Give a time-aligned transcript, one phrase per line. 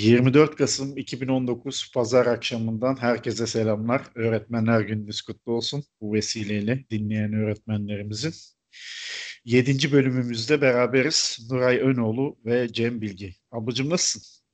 [0.00, 4.02] 24 Kasım 2019 Pazar akşamından herkese selamlar.
[4.14, 5.84] Öğretmenler Gününüz kutlu olsun.
[6.00, 8.34] Bu vesileyle dinleyen öğretmenlerimizin.
[9.44, 9.92] 7.
[9.92, 11.48] bölümümüzde beraberiz.
[11.50, 13.34] Nuray Önoğlu ve Cem Bilgi.
[13.52, 14.44] Ablacığım nasılsın?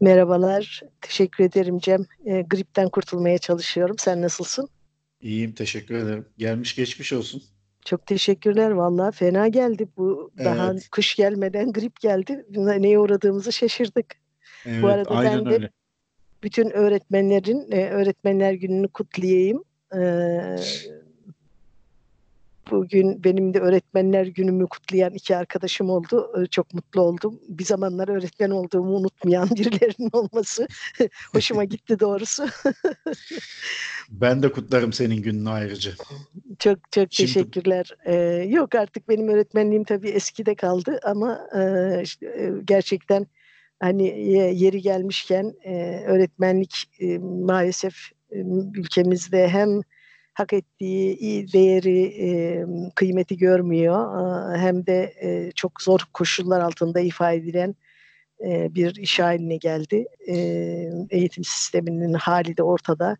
[0.00, 0.82] Merhabalar.
[1.00, 2.06] Teşekkür ederim Cem.
[2.26, 3.96] E, gripten kurtulmaya çalışıyorum.
[3.98, 4.68] Sen nasılsın?
[5.20, 6.26] İyiyim, teşekkür ederim.
[6.38, 7.42] Gelmiş geçmiş olsun.
[7.84, 10.88] Çok teşekkürler vallahi fena geldi bu daha Evet.
[10.90, 12.44] kış gelmeden grip geldi.
[12.50, 14.25] Neye uğradığımızı şaşırdık.
[14.66, 15.70] Evet, Bu arada aynen ben de öyle.
[16.42, 19.64] bütün öğretmenlerin e, öğretmenler gününü kutlayayım.
[19.94, 20.00] E,
[22.70, 26.42] bugün benim de öğretmenler günümü kutlayan iki arkadaşım oldu.
[26.42, 27.40] E, çok mutlu oldum.
[27.48, 30.68] Bir zamanlar öğretmen olduğumu unutmayan birilerinin olması
[31.32, 32.46] hoşuma gitti doğrusu.
[34.10, 35.92] Ben de kutlarım senin gününü ayrıca.
[36.58, 37.96] Çok çok Şimdi teşekkürler.
[38.04, 38.14] Ee,
[38.48, 41.60] yok artık benim öğretmenliğim tabii eskide kaldı ama e,
[42.02, 43.26] işte, e, gerçekten
[43.80, 47.94] hani ye- yeri gelmişken e, öğretmenlik e, maalesef
[48.30, 48.38] e,
[48.74, 49.80] ülkemizde hem
[50.34, 52.14] hak ettiği değeri
[52.94, 53.96] kıymeti görmüyor
[54.58, 55.12] hem de
[55.54, 57.74] çok zor koşullar altında ifade edilen
[58.74, 60.06] bir iş haline geldi.
[61.10, 63.16] Eğitim sisteminin hali de ortada.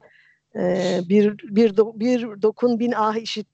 [1.08, 3.48] Bir bir do- bir dokun bin ah işit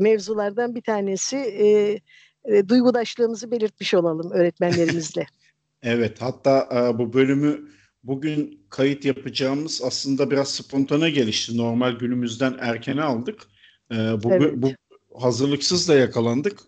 [0.00, 5.26] mevzulardan bir tanesi e, duygudaşlığımızı belirtmiş olalım öğretmenlerimizle.
[5.82, 7.68] Evet, hatta e, bu bölümü
[8.02, 11.56] bugün kayıt yapacağımız aslında biraz spontane gelişti.
[11.56, 13.42] Normal günümüzden erkene aldık.
[13.92, 14.52] E, bu, Evet.
[14.56, 14.72] bu
[15.14, 16.60] hazırlıksız da yakalandık.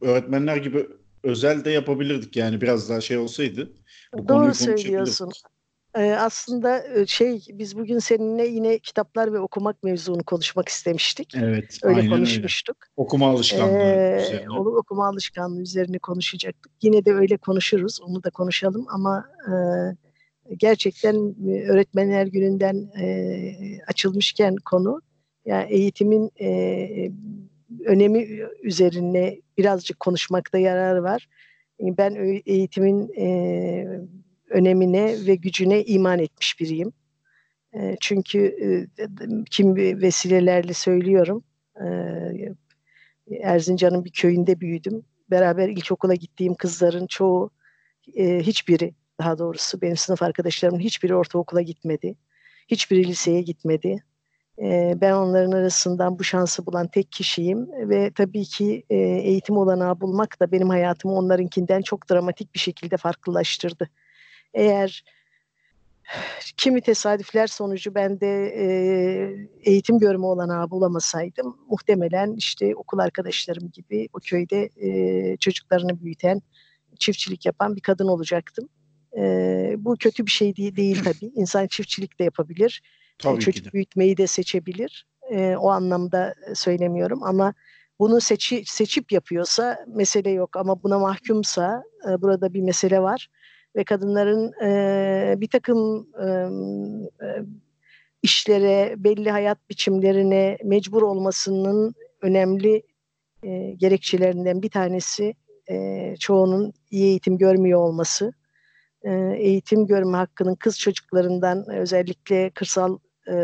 [0.00, 0.86] Öğretmenler gibi
[1.22, 3.72] özel de yapabilirdik yani biraz daha şey olsaydı.
[4.14, 5.30] Bu Doğru söylüyorsun.
[5.94, 11.34] Ee, aslında şey biz bugün seninle yine kitaplar ve okumak mevzunu konuşmak istemiştik.
[11.42, 12.16] Evet, Öyle aynen öyle.
[12.16, 12.76] konuşmuştuk.
[12.96, 14.50] Okuma alışkanlığı Ee, üzerine.
[14.58, 16.72] okuma alışkanlığı üzerine konuşacaktık.
[16.82, 18.00] Yine de öyle konuşuruz.
[18.02, 19.52] Onu da konuşalım ama e,
[20.56, 21.16] gerçekten
[21.68, 23.54] öğretmenler gününden e,
[23.86, 25.00] açılmışken konu
[25.44, 27.10] yani eğitimin e,
[27.84, 28.28] önemi
[28.62, 31.28] üzerine birazcık konuşmakta yarar var.
[31.80, 34.00] Ben eğitimin e,
[34.50, 36.92] önemine ve gücüne iman etmiş biriyim.
[37.74, 38.68] E, çünkü e,
[39.50, 41.44] kim vesilelerle söylüyorum.
[41.80, 41.86] E,
[43.42, 45.02] Erzincan'ın bir köyünde büyüdüm.
[45.30, 47.50] Beraber ilkokula gittiğim kızların çoğu,
[48.16, 52.14] e, hiçbiri daha doğrusu benim sınıf arkadaşlarımın hiçbiri ortaokula gitmedi.
[52.68, 54.04] Hiçbiri liseye gitmedi.
[55.00, 60.52] Ben onların arasından bu şansı bulan tek kişiyim ve tabii ki eğitim olanağı bulmak da
[60.52, 63.90] benim hayatımı onlarınkinden çok dramatik bir şekilde farklılaştırdı.
[64.54, 65.04] Eğer
[66.56, 68.64] kimi tesadüfler sonucu ben de e,
[69.70, 76.42] eğitim görme olanağı bulamasaydım muhtemelen işte okul arkadaşlarım gibi o köyde e, çocuklarını büyüten,
[76.98, 78.68] çiftçilik yapan bir kadın olacaktım.
[79.16, 81.32] E, bu kötü bir şey değil, değil tabii.
[81.34, 82.82] İnsan çiftçilik de yapabilir.
[82.84, 83.72] E, Tabii ki çocuk de.
[83.72, 85.06] büyütmeyi de seçebilir.
[85.30, 87.54] E, o anlamda söylemiyorum ama
[87.98, 93.28] bunu seçi, seçip yapıyorsa mesele yok ama buna mahkumsa e, burada bir mesele var
[93.76, 96.26] ve kadınların e, bir takım e,
[98.22, 102.82] işlere, belli hayat biçimlerine mecbur olmasının önemli
[103.42, 105.34] e, gerekçelerinden bir tanesi
[105.70, 108.32] e, çoğunun iyi eğitim görmüyor olması.
[109.02, 112.98] E, eğitim görme hakkının kız çocuklarından özellikle kırsal
[113.28, 113.34] e,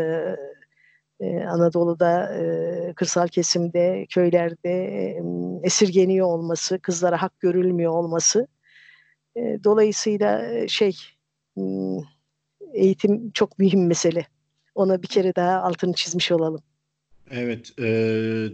[1.19, 5.21] e, Anadolu'da, e, kırsal kesimde, köylerde e,
[5.63, 8.47] esirgeniyor olması, kızlara hak görülmüyor olması.
[9.37, 10.97] E, dolayısıyla e, şey
[11.55, 11.99] hmm,
[12.73, 14.27] eğitim çok mühim mesele.
[14.75, 16.63] Ona bir kere daha altını çizmiş olalım.
[17.31, 17.83] Evet, e,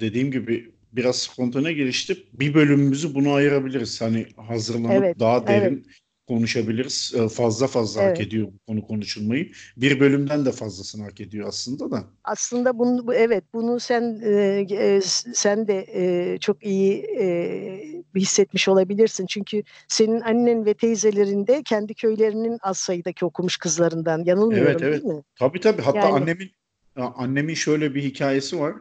[0.02, 2.18] dediğim gibi biraz spontane gelişti.
[2.34, 4.02] Bir bölümümüzü buna ayırabiliriz.
[4.02, 5.86] Hani hazırlanıp Evet, daha derin evet,
[6.28, 7.14] konuşabiliriz.
[7.18, 8.22] E, fazla fazla hak evet.
[8.22, 9.52] ediyor bu konu konuşulmayı.
[9.78, 12.04] Bir bölümden de fazlasını hak ediyor aslında da.
[12.24, 18.68] Aslında bunu bu- evet bunu sen e, e, sen de e, çok iyi e, hissetmiş
[18.68, 19.26] olabilirsin.
[19.26, 24.18] Çünkü senin annen ve teyzelerin de kendi köylerinin az sayıdaki okumuş kızlarından.
[24.20, 25.04] Evet, Yanılmıyorum değil evet.
[25.04, 25.24] mi?
[25.40, 25.82] Tabii tabii.
[25.82, 26.52] Hatta Yani annemin
[26.96, 28.74] annemin şöyle bir hikayesi var.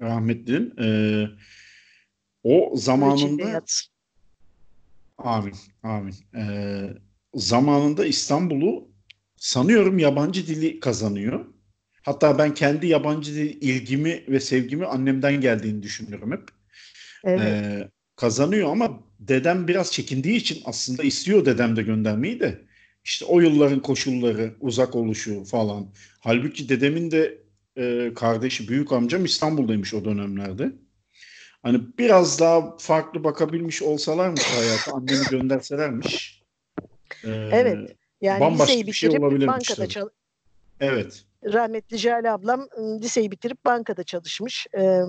[0.00, 0.74] Rahmetlinin.
[0.78, 0.86] E,
[2.42, 3.62] o zamanında
[5.18, 6.14] amin amin.
[6.36, 6.44] E,
[7.34, 8.88] zamanında İstanbul'u
[9.36, 11.46] sanıyorum yabancı dili kazanıyor.
[12.02, 16.48] Hatta ben kendi yabancı dil ilgimi ve sevgimi annemden geldiğini düşünüyorum hep.
[17.24, 22.62] Evet, Ee, kazanıyor ama dedem biraz çekindiği için aslında istiyor dedem de göndermeyi de.
[23.04, 25.86] İşte o yılların koşulları, uzak oluşu falan.
[26.20, 27.38] Halbuki dedemin de
[27.76, 30.72] e, kardeşi, büyük amcam İstanbul'daymış o dönemlerde.
[31.62, 36.42] Hani biraz daha farklı bakabilmiş olsalarmış hayata, annemi gönderselermiş.
[37.24, 37.96] Ee, evet.
[38.20, 40.08] Yani Bambaşka liseyi bir şey olabilirmiş bankada çal-
[40.80, 41.24] Evet.
[41.44, 44.66] rahmetli Jale ablam ım, liseyi bitirip bankada çalışmış.
[44.78, 45.00] Ee,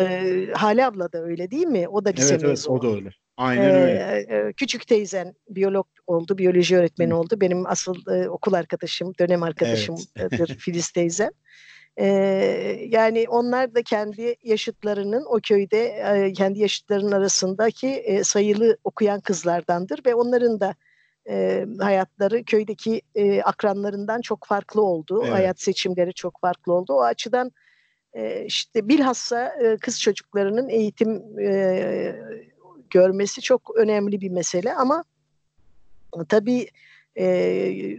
[0.00, 1.88] e, Hale abla da öyle değil mi?
[1.88, 3.10] O da lise Evet evet o da öyle.
[3.36, 4.26] Aynen öyle.
[4.28, 7.16] Ee, e, küçük teyzen biyolog oldu, biyoloji öğretmeni Hı.
[7.16, 7.40] oldu.
[7.40, 11.30] Benim asıl e, okul arkadaşım, dönem arkadaşımdır Filiz teyzem.
[11.96, 12.06] Ee,
[12.88, 20.00] yani onlar da kendi yaşıtlarının o köyde e, kendi yaşıtlarının arasındaki e, sayılı okuyan kızlardandır
[20.06, 20.74] ve onların da
[21.28, 25.20] e, hayatları köydeki e, akranlarından çok farklı oldu.
[25.22, 25.32] Evet.
[25.32, 26.92] Hayat seçimleri çok farklı oldu.
[26.92, 27.52] O açıdan
[28.14, 32.16] e, işte bilhassa e, kız çocuklarının eğitim e,
[32.90, 35.04] görmesi çok önemli bir mesele ama
[36.28, 36.66] tabii
[37.18, 37.98] e,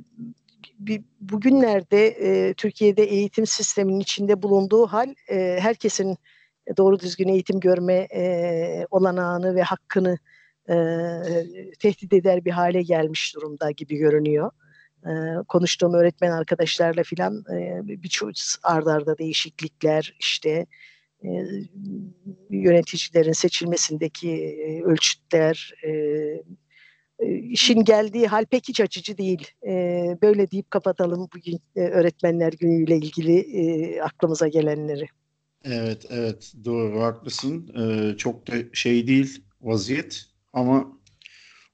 [1.21, 5.13] bugünlerde Türkiye'de eğitim sisteminin içinde bulunduğu hal
[5.59, 6.17] herkesin
[6.77, 8.07] doğru düzgün eğitim görme
[8.91, 10.17] olanağını ve hakkını
[11.79, 14.51] tehdit eder bir hale gelmiş durumda gibi görünüyor.
[15.05, 15.11] E,
[15.47, 18.31] konuştuğum öğretmen arkadaşlarla filan e, birçok
[18.63, 20.65] ard arda değişiklikler işte
[21.23, 21.29] e,
[22.49, 25.89] yöneticilerin seçilmesindeki e, ölçütler e,
[27.19, 29.47] e, işin geldiği hal pek hiç açıcı değil.
[29.67, 29.71] E,
[30.21, 35.07] böyle deyip kapatalım bugün e, öğretmenler günüyle ilgili e, aklımıza gelenleri.
[35.65, 37.71] Evet evet doğru haklısın.
[37.77, 40.99] Ee, çok da şey değil vaziyet ama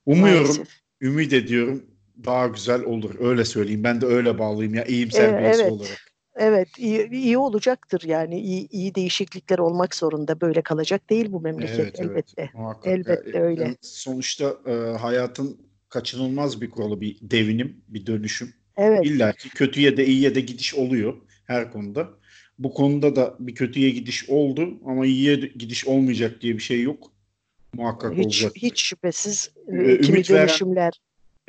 [0.06, 0.68] umuyorum, Maalesef.
[1.02, 1.91] ümit ediyorum
[2.26, 3.16] daha güzel olur.
[3.20, 3.84] Öyle söyleyeyim.
[3.84, 5.72] Ben de öyle bağlıyım ya iyimser Evet, birisi evet.
[5.72, 6.12] olarak.
[6.36, 10.42] Evet, iyi, iyi olacaktır yani iyi, iyi değişiklikler olmak zorunda.
[10.42, 12.50] Böyle kalacak değil bu memleket Evet evet elbette.
[12.54, 12.94] muhakkak.
[12.94, 13.62] Elbette Ya, öyle.
[13.62, 15.58] yani sonuçta e, hayatın
[15.90, 18.54] kaçınılmaz bir kuralı, bir devinim, bir dönüşüm.
[18.78, 21.14] Evet, İlla ki kötüye de iyiye de gidiş oluyor
[21.48, 22.10] her konuda.
[22.60, 27.12] Bu konuda da bir kötüye gidiş oldu ama iyiye gidiş olmayacak diye bir şey yok.
[27.74, 28.52] Muhakkak hiç olacak.
[28.56, 31.02] hiç şüphesiz e, kimi ümit veren- dönüşümler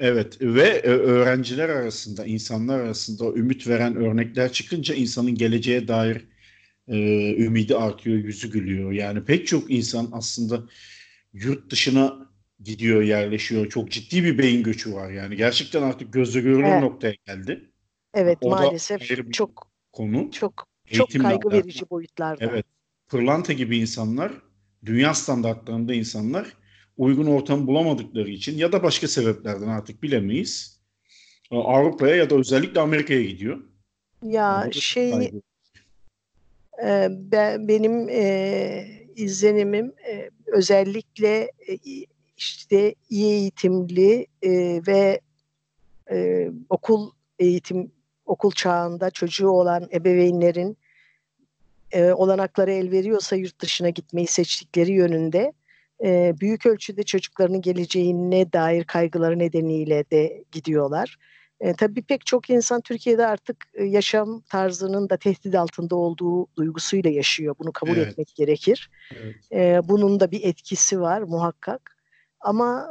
[0.02, 6.24] Evet ve e, öğrenciler arasında, insanlar arasında ümit veren örnekler çıkınca insanın geleceğe dair
[6.88, 6.96] e,
[7.44, 8.92] ümidi artıyor, yüzü gülüyor.
[8.92, 10.62] Yani pek çok insan aslında
[11.32, 13.68] yurt dışına gidiyor, yerleşiyor.
[13.68, 15.36] Çok ciddi bir beyin göçü var yani.
[15.36, 16.82] Gerçekten artık gözle görülür Evet.
[16.82, 17.70] noktaya geldi.
[18.14, 20.30] evet O maalesef çok konu.
[20.30, 22.44] çok çok kaygı verici boyutlarda.
[22.44, 22.66] Evet.
[23.08, 24.32] Pırlanta gibi insanlar,
[24.84, 26.61] dünya standartlarında insanlar
[26.96, 30.80] uygun ortam bulamadıkları için ya da başka sebeplerden artık bilemeyiz.
[31.50, 33.56] e, Avrupa'ya ya da özellikle Amerika'ya gidiyor.
[34.22, 35.32] Ya Yani o da çok şey
[36.82, 41.78] e, ben benim e, izlenimim e, özellikle e,
[42.36, 44.50] işte iyi eğitimli e,
[44.86, 45.20] ve
[46.10, 47.92] e, okul eğitim
[48.26, 50.76] okul çağında çocuğu olan ebeveynlerin
[51.92, 55.52] e, olanakları el veriyorsa yurt dışına gitmeyi seçtikleri yönünde
[56.04, 61.16] e, büyük ölçüde çocuklarının geleceğine dair kaygıları nedeniyle de gidiyorlar.
[61.60, 67.10] E, tabii pek çok insan Türkiye'de artık e, yaşam tarzının da tehdit altında olduğu duygusuyla
[67.10, 67.54] yaşıyor.
[67.58, 68.08] Bunu kabul Evet.
[68.08, 68.90] etmek gerekir.
[69.14, 69.34] Evet.
[69.52, 72.01] E, bunun da bir etkisi var muhakkak.
[72.42, 72.90] Ama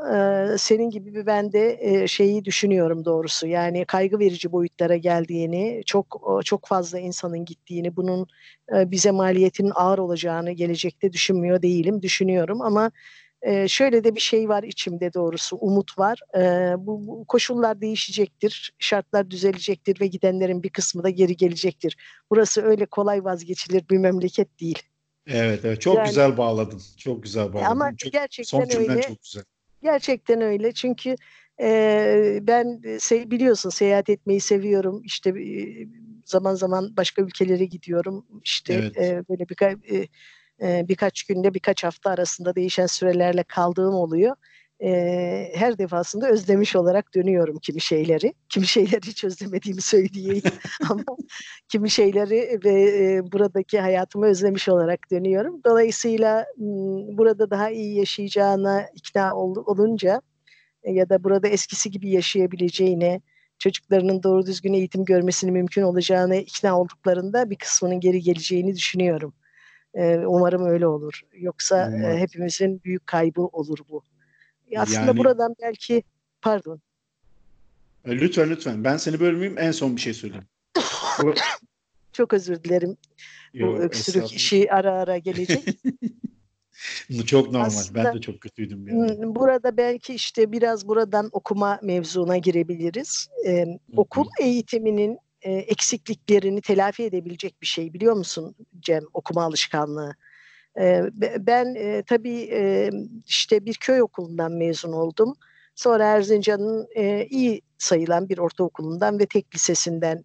[0.53, 3.47] e, senin gibi ben de e, şeyi düşünüyorum doğrusu.
[3.47, 8.27] Yani kaygı verici boyutlara geldiğini, çok çok fazla insanın gittiğini, bunun
[8.75, 12.01] e, bize maliyetinin ağır olacağını gelecekte düşünmüyor değilim.
[12.01, 12.91] Düşünüyorum ama
[13.41, 16.19] e, şöyle de bir şey var içimde doğrusu, umut var.
[16.37, 21.97] E, bu, bu koşullar değişecektir, şartlar düzelecektir ve gidenlerin bir kısmı da geri gelecektir.
[22.29, 24.83] Burası öyle kolay vazgeçilir bir memleket değil.
[25.27, 25.81] Evet, evet.
[25.81, 26.81] Çok Yani- güzel bağladın.
[26.97, 27.65] Çok güzel bağladın.
[27.65, 29.01] Ama çok, son gerçekten cümlen öyle.
[29.01, 29.43] çok güzel.
[29.83, 31.15] Gerçekten öyle çünkü
[31.61, 35.01] e, ben se- biliyorsun seyahat etmeyi seviyorum.
[35.05, 35.87] İşte e,
[36.25, 38.25] zaman zaman başka ülkelere gidiyorum.
[38.43, 38.97] İşte Evet.
[38.97, 40.07] e, böyle birkaç e,
[40.61, 44.35] e, birkaç günde birkaç hafta arasında değişen sürelerle kaldığım oluyor.
[44.83, 48.33] E, her defasında özlemiş olarak dönüyorum kimi şeyleri.
[48.49, 50.41] Kimi şeyleri hiç özlemediğimi söyleyeyim
[50.89, 51.03] ama
[51.69, 55.61] kimi şeyleri ve e, buradaki hayatımı özlemiş olarak dönüyorum.
[55.65, 56.67] Dolayısıyla m,
[57.17, 60.21] burada daha iyi yaşayacağına ikna ol- olunca
[60.83, 63.21] e, ya da burada eskisi gibi yaşayabileceğine,
[63.59, 69.33] çocuklarının doğru düzgün eğitim görmesini mümkün olacağına ikna olduklarında bir kısmının geri geleceğini düşünüyorum.
[69.93, 71.21] E, umarım öyle olur.
[71.33, 72.17] Yoksa e, Umarım.
[72.17, 74.03] hepimizin büyük kaybı olur bu.
[74.71, 76.03] E, Aslında Yani- buradan belki
[76.41, 76.81] pardon
[78.05, 78.83] E, Lütfen lütfen.
[78.83, 79.57] Ben seni bölmeyeyim.
[79.57, 80.45] En son bir şey söyleyeyim.
[82.13, 82.97] Çok özür dilerim.
[83.53, 85.63] Yo, bu öksürük işi ara ara gelecek.
[87.09, 87.65] Bu çok normal.
[87.65, 89.35] Aslında- Ben de çok kötüydüm yani.
[89.35, 93.27] Burada belki işte biraz buradan okuma mevzuna girebiliriz.
[93.47, 100.15] Ee, okul eğitiminin e, eksikliklerini telafi edebilecek bir şey biliyor musun Cem okuma alışkanlığı?
[100.77, 101.75] Be- ben
[102.07, 102.49] tabii
[103.25, 105.33] işte bir köy okulundan mezun oldum.
[105.75, 106.87] Sonra Erzincan'ın
[107.29, 110.23] iyi sayılan bir ortaokulundan ve tek lisesinden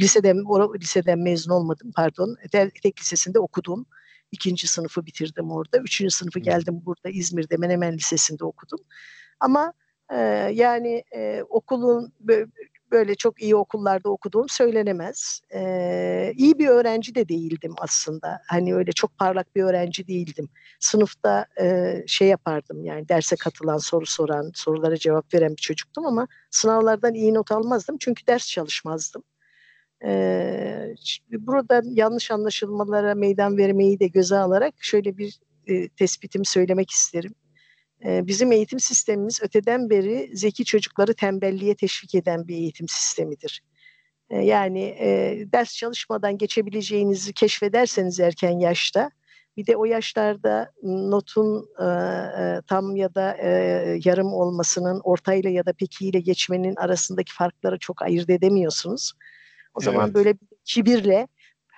[0.00, 0.44] liseden
[0.80, 2.36] liseden mezun olmadım pardon.
[2.82, 3.86] Tek lisesinde okudum.
[4.32, 5.78] İkinci sınıfı bitirdim orada.
[5.78, 8.78] Üçüncü sınıfı geldim burada İzmir'de Menemen Lisesi'nde okudum.
[9.40, 9.72] Ama
[10.12, 10.16] e,
[10.54, 12.12] yani e, okulun
[12.90, 15.40] böyle çok iyi okullarda okuduğum söylenemez.
[15.54, 18.40] Ee, iyi bir öğrenci de değildim aslında.
[18.46, 20.48] Hani öyle çok parlak bir öğrenci değildim.
[20.80, 26.28] Sınıfta e, şey yapardım yani derse katılan, soru soran, sorulara cevap veren bir çocuktum ama
[26.50, 29.22] sınavlardan iyi not almazdım çünkü ders çalışmazdım.
[30.04, 30.94] Ee,
[31.32, 37.34] burada yanlış anlaşılmalara meydan vermeyi de göze alarak şöyle bir e, tespitimi söylemek isterim.
[38.04, 43.62] Bizim eğitim sistemimiz öteden beri zeki çocukları tembelliğe teşvik eden bir eğitim sistemidir.
[44.30, 49.10] Yani e, ders çalışmadan geçebileceğinizi keşfederseniz erken yaşta,
[49.56, 51.88] bir de o yaşlarda notun e,
[52.66, 53.36] tam ya da
[54.04, 59.12] yarım olmasının ortayla ya da pekiyle geçmenin arasındaki farkları çok ayırt edemiyorsunuz.
[59.74, 59.84] O evet.
[59.84, 61.28] zaman böyle bir kibirle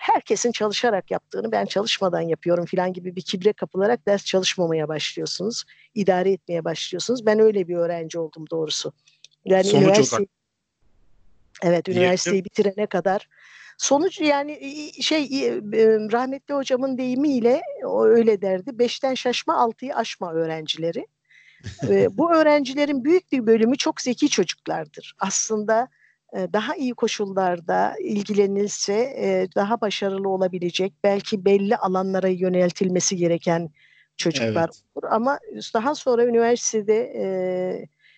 [0.00, 5.64] herkesin çalışarak yaptığını ben çalışmadan yapıyorum filan gibi bir kibre kapılarak ders çalışmamaya başlıyorsunuz.
[5.94, 7.26] idare etmeye başlıyorsunuz.
[7.26, 8.92] Ben öyle bir öğrenci oldum doğrusu.
[9.44, 10.28] Yani Sonuç üniversite olarak.
[11.62, 13.28] Evet, üniversiteyi bitirene kadar
[13.78, 14.52] sonuç yani
[15.02, 15.22] şey
[16.12, 18.78] rahmetli hocamın deyimiyle o öyle derdi.
[18.78, 21.06] Beşten şaşma, altıyı aşma öğrencileri.
[22.10, 25.14] bu öğrencilerin büyük bir bölümü çok zeki çocuklardır.
[25.18, 25.88] Aslında
[26.34, 33.70] daha iyi koşullarda ilgilenilse daha başarılı olabilecek, belki belli alanlara yöneltilmesi gereken
[34.16, 34.82] çocuklar evet.
[34.94, 35.06] olur.
[35.10, 35.38] Ama
[35.74, 37.12] daha sonra üniversitede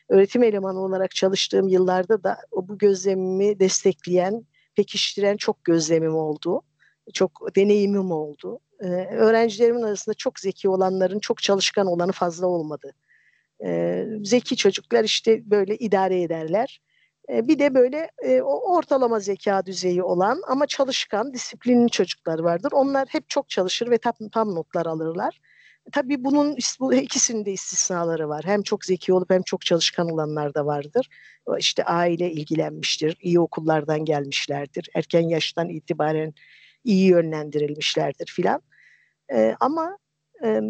[0.09, 6.63] öğretim elemanı olarak çalıştığım yıllarda da bu gözlemimi destekleyen, pekiştiren çok gözlemim oldu.
[7.13, 8.61] Çok deneyimim oldu.
[9.11, 12.93] Öğrencilerimin arasında çok zeki olanların çok çalışkan olanı fazla olmadı.
[14.25, 16.81] Zeki çocuklar işte böyle idare ederler
[17.29, 18.11] bir de böyle
[18.45, 22.73] ortalama zeka düzeyi olan ama çalışkan, disiplinli çocuklar vardır.
[22.73, 25.41] Onlar hep çok çalışır ve tam, tam notlar alırlar.
[25.93, 28.45] Tabii bunun bu ikisinin de istisnaları var.
[28.45, 31.09] Hem çok zeki olup hem çok çalışkan olanlar da vardır.
[31.59, 36.35] İşte aile ilgilenmiştir, iyi okullardan gelmişlerdir, erken yaştan itibaren
[36.85, 38.63] iyi yönlendirilmişlerdir filan.
[39.33, 39.99] Ee, ama
[40.45, 40.61] e,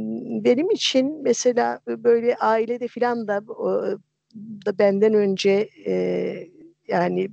[0.45, 3.41] benim için mesela böyle ailede filan da
[4.67, 5.95] da benden önce e,
[6.89, 7.31] yani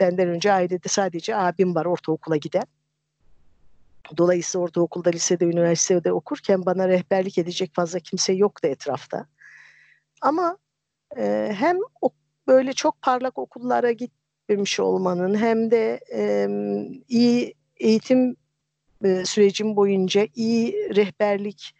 [0.00, 2.66] benden önce ailede sadece abim var ortaokula giden.
[4.16, 9.26] Dolayısıyla ortaokulda, lisede, üniversitede okurken bana rehberlik edecek fazla kimse yoktu etrafta.
[10.20, 10.58] Ama
[11.16, 12.10] e, hem o,
[12.46, 16.48] böyle çok parlak okullara gitmemiş olmanın hem de e,
[17.08, 18.36] iyi eğitim
[19.04, 21.74] e, sürecim boyunca iyi rehberlik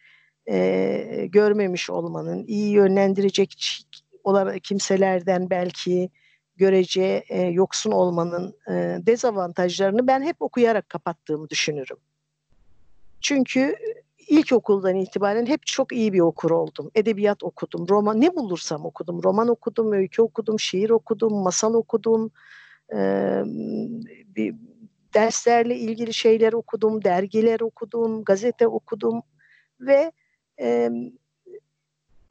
[0.50, 3.84] e, görmemiş olmanın, iyi yönlendirecek
[4.24, 6.10] olarak kimselerden belki
[6.56, 8.72] görece e, yoksun olmanın e,
[9.06, 11.96] dezavantajlarını ben hep okuyarak kapattığımı düşünürüm.
[13.20, 13.76] Çünkü
[14.28, 16.90] ilkokuldan itibaren hep çok iyi bir okur oldum.
[16.94, 19.22] Edebiyat okudum, roman ne bulursam okudum.
[19.22, 22.30] Roman okudum, öykü okudum, şiir okudum, masal okudum.
[22.94, 22.98] E,
[24.36, 24.54] bir,
[25.14, 29.22] derslerle ilgili şeyler okudum, dergiler okudum, gazete okudum
[29.80, 30.12] ve
[30.60, 30.90] e,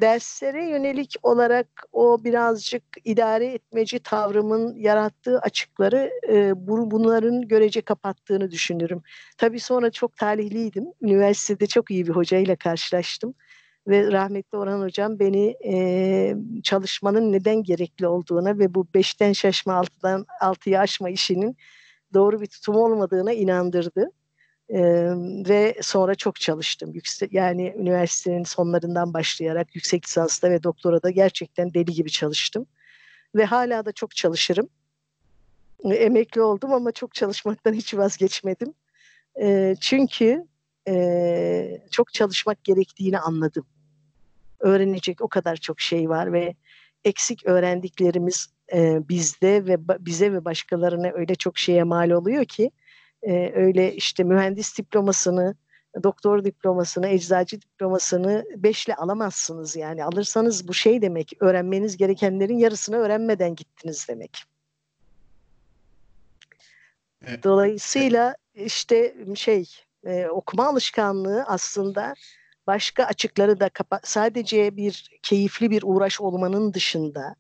[0.02, 6.52] derslere yönelik olarak o birazcık idare etmeci tavrımın yarattığı açıkları e,
[6.92, 9.02] bunların görece kapattığını düşünürüm.
[9.38, 10.86] Tabii sonra çok talihliydim.
[11.02, 13.34] Üniversitede çok iyi bir hocayla karşılaştım.
[13.88, 20.26] Ve rahmetli Orhan Hocam beni e, çalışmanın neden gerekli olduğuna ve bu beşten şaşma altıdan
[20.42, 21.58] altıya aşma işinin
[22.14, 24.12] doğru bir tutum olmadığına inandırdı.
[24.74, 25.12] Ee,
[25.50, 26.94] ve sonra çok çalıştım.
[26.94, 32.66] Yüksek, yani üniversitenin sonlarından başlayarak yüksek lisansta ve doktorada gerçekten deli gibi çalıştım.
[33.36, 34.70] Ve hala da çok çalışırım.
[35.84, 38.74] Ee, emekli oldum ama çok çalışmaktan hiç vazgeçmedim.
[39.42, 40.48] Ee, çünkü
[40.88, 43.66] e, çok çalışmak gerektiğini anladım.
[44.60, 46.56] Öğrenecek o kadar çok şey var ve
[47.04, 52.72] eksik öğrendiklerimiz e, bizde ve bize ve başkalarına öyle çok şeye mal oluyor ki
[53.24, 55.56] e, öyle işte mühendis diplomasını,
[56.04, 60.04] doktor diplomasını, eczacı diplomasını beşle alamazsınız yani.
[60.06, 64.44] Alırsanız bu şey demek, öğrenmeniz gerekenlerin yarısını öğrenmeden gittiniz demek.
[67.44, 69.70] Dolayısıyla işte şey
[70.06, 72.14] e, okuma alışkanlığı aslında
[72.68, 77.36] başka açıkları da kapa sadece bir keyifli bir uğraş olmanın dışında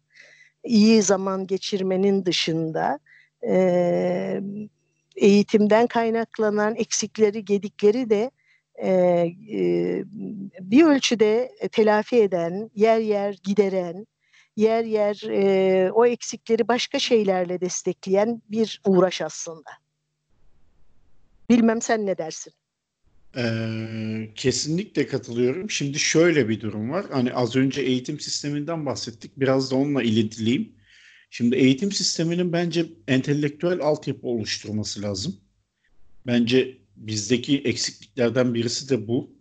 [0.63, 2.99] iyi zaman geçirmenin dışında
[3.47, 4.41] e,
[5.19, 8.31] eğitimden kaynaklanan eksikleri, gedikleri de
[8.75, 10.03] e, e,
[10.59, 14.07] bir ölçüde telafi eden, yer yer gideren,
[14.55, 19.69] yer yer e, o eksikleri başka şeylerle destekleyen bir uğraş aslında.
[21.49, 22.53] Bilmem sen ne dersin?
[23.37, 25.69] Ee, kesinlikle katılıyorum.
[25.69, 27.05] Şimdi şöyle bir durum var.
[27.11, 29.31] Hani az önce eğitim sisteminden bahsettik.
[29.37, 30.71] Biraz da onunla ilintileyim.
[31.29, 35.35] Şimdi eğitim sisteminin bence entelektüel altyapı oluşturması lazım.
[36.27, 39.39] Bence bizdeki eksikliklerden birisi de bu.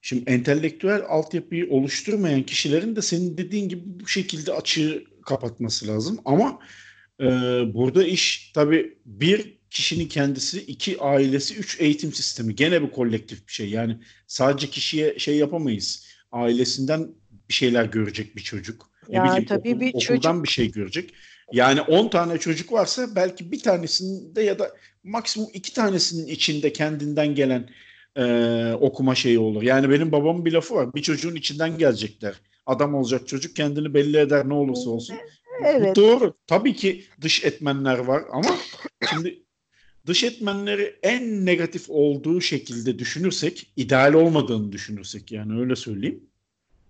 [0.00, 6.20] Şimdi entelektüel altyapıyı oluşturmayan kişilerin de senin dediğin gibi bu şekilde açığı kapatması lazım.
[6.24, 6.58] Ama
[7.20, 7.24] e,
[7.74, 12.54] burada iş tabii bir kişinin kendisi, iki ailesi, üç eğitim sistemi.
[12.54, 13.70] Gene bir kolektif bir şey.
[13.70, 16.06] Yani sadece kişiye şey yapamayız.
[16.32, 17.08] Ailesinden
[17.48, 18.93] bir şeyler görecek bir çocuk.
[19.08, 20.44] Ne ya, bileyim, tabii okul, bir okuldan çocuk...
[20.44, 21.14] bir şey görecek.
[21.52, 24.70] Yani 10 tane çocuk varsa belki bir tanesinde ya da
[25.04, 27.68] maksimum iki tanesinin içinde kendinden gelen
[28.16, 28.24] e,
[28.80, 29.62] okuma şeyi olur.
[29.62, 30.94] Yani benim babamın bir lafı var.
[30.94, 32.34] Bir çocuğun içinden gelecekler.
[32.66, 35.16] Adam olacak çocuk kendini belli eder ne olursa olsun.
[35.64, 35.96] Evet.
[35.96, 36.34] Bu doğru.
[36.46, 38.56] Tabii ki dış etmenler var ama
[39.10, 39.42] şimdi
[40.06, 46.24] dış etmenleri en negatif olduğu şekilde düşünürsek, ideal olmadığını düşünürsek yani öyle söyleyeyim.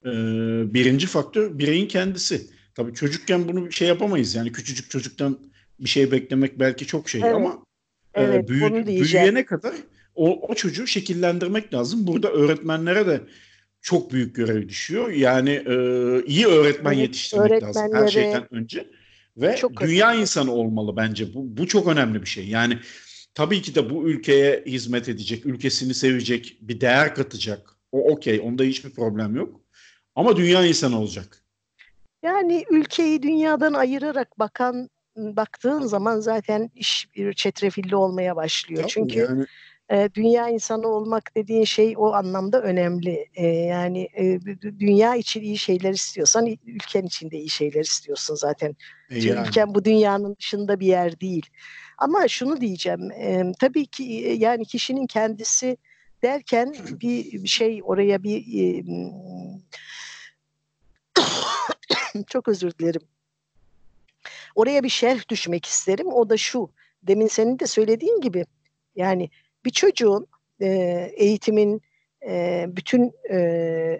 [0.04, 2.46] Ee, birinci faktör bireyin kendisi.
[2.75, 5.38] Tabii çocukken bunu şey yapamayız yani küçücük çocuktan
[5.80, 7.34] bir şey beklemek belki çok şey evet.
[7.34, 7.64] ama
[8.14, 9.75] evet, e, büyü, büyüyene kadar
[10.14, 12.06] o, o çocuğu şekillendirmek lazım.
[12.06, 13.20] Burada öğretmenlere de
[13.80, 15.11] çok büyük görev düşüyor.
[15.11, 15.75] Yani e,
[16.26, 18.90] iyi öğretmen evet, yetiştirmek lazım her şeyden önce.
[19.37, 20.20] Ve çok dünya önemli.
[20.23, 21.34] insanı olmalı bence.
[21.34, 22.49] Bu, bu çok önemli bir şey.
[22.49, 22.78] Yani
[23.34, 27.76] tabii ki de bu ülkeye hizmet edecek, ülkesini sevecek, bir değer katacak.
[27.92, 29.61] O okey, onda hiçbir problem yok.
[30.14, 31.44] Ama dünya insanı olacak.
[32.23, 38.83] Yani ülkeyi dünyadan ayırarak bakan baktığın zaman zaten iş bir çetrefilli olmaya başlıyor.
[38.83, 39.47] Tabii Çünkü yani
[39.90, 43.26] e, dünya insanı olmak dediğin şey o anlamda önemli.
[43.35, 44.40] E, yani e,
[44.78, 48.77] dünya için iyi şeyler istiyorsan ülken için de iyi şeyler istiyorsun zaten.
[49.11, 49.48] E yani.
[49.48, 51.46] Ülken bu dünyanın dışında bir yer değil.
[51.98, 53.11] Ama şunu diyeceğim.
[53.11, 55.77] E, tabii ki yani kişinin kendisi
[56.22, 58.85] derken bir şey oraya bir e,
[62.27, 63.03] çok özür dilerim.
[64.55, 66.07] Oraya bir şerh düşmek isterim.
[66.12, 66.70] O da şu.
[67.03, 68.46] Demin senin de söylediğin gibi
[68.96, 69.31] yani
[69.64, 70.27] bir çocuğun
[70.61, 70.68] e,
[71.16, 71.83] eğitimin
[72.27, 73.38] e, bütün e,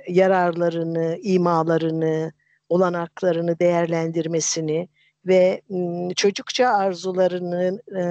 [0.09, 2.33] yararlarını, imalarını,
[2.68, 4.88] olanaklarını değerlendirmesini
[5.27, 8.03] ve m, çocukça arzularının e,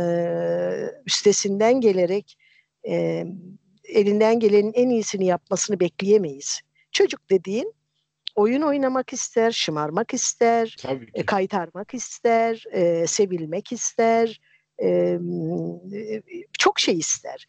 [1.06, 2.38] üstesinden gelerek
[2.88, 3.26] e,
[3.84, 6.62] elinden gelenin en iyisini yapmasını bekleyemeyiz.
[6.92, 7.74] Çocuk dediğin
[8.36, 10.76] oyun oynamak ister, şımarmak ister,
[11.13, 14.41] e, kaytarmak ister, e, sevilmek ister,
[14.84, 15.19] e,
[16.60, 17.46] çok şey ister.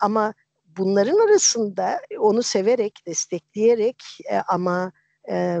[0.00, 0.34] Ama
[0.76, 4.92] bunların arasında onu severek, destekleyerek e, ama
[5.30, 5.58] e,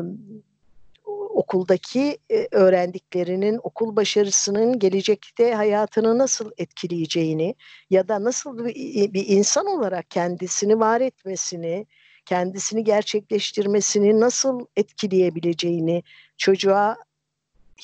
[1.34, 7.54] okuldaki e, öğrendiklerinin okul başarısının gelecekte hayatını nasıl etkileyeceğini
[7.90, 11.86] ya da nasıl bir, bir insan olarak kendisini var etmesini,
[12.32, 16.02] kendisini gerçekleştirmesini nasıl etkileyebileceğini
[16.36, 16.96] çocuğa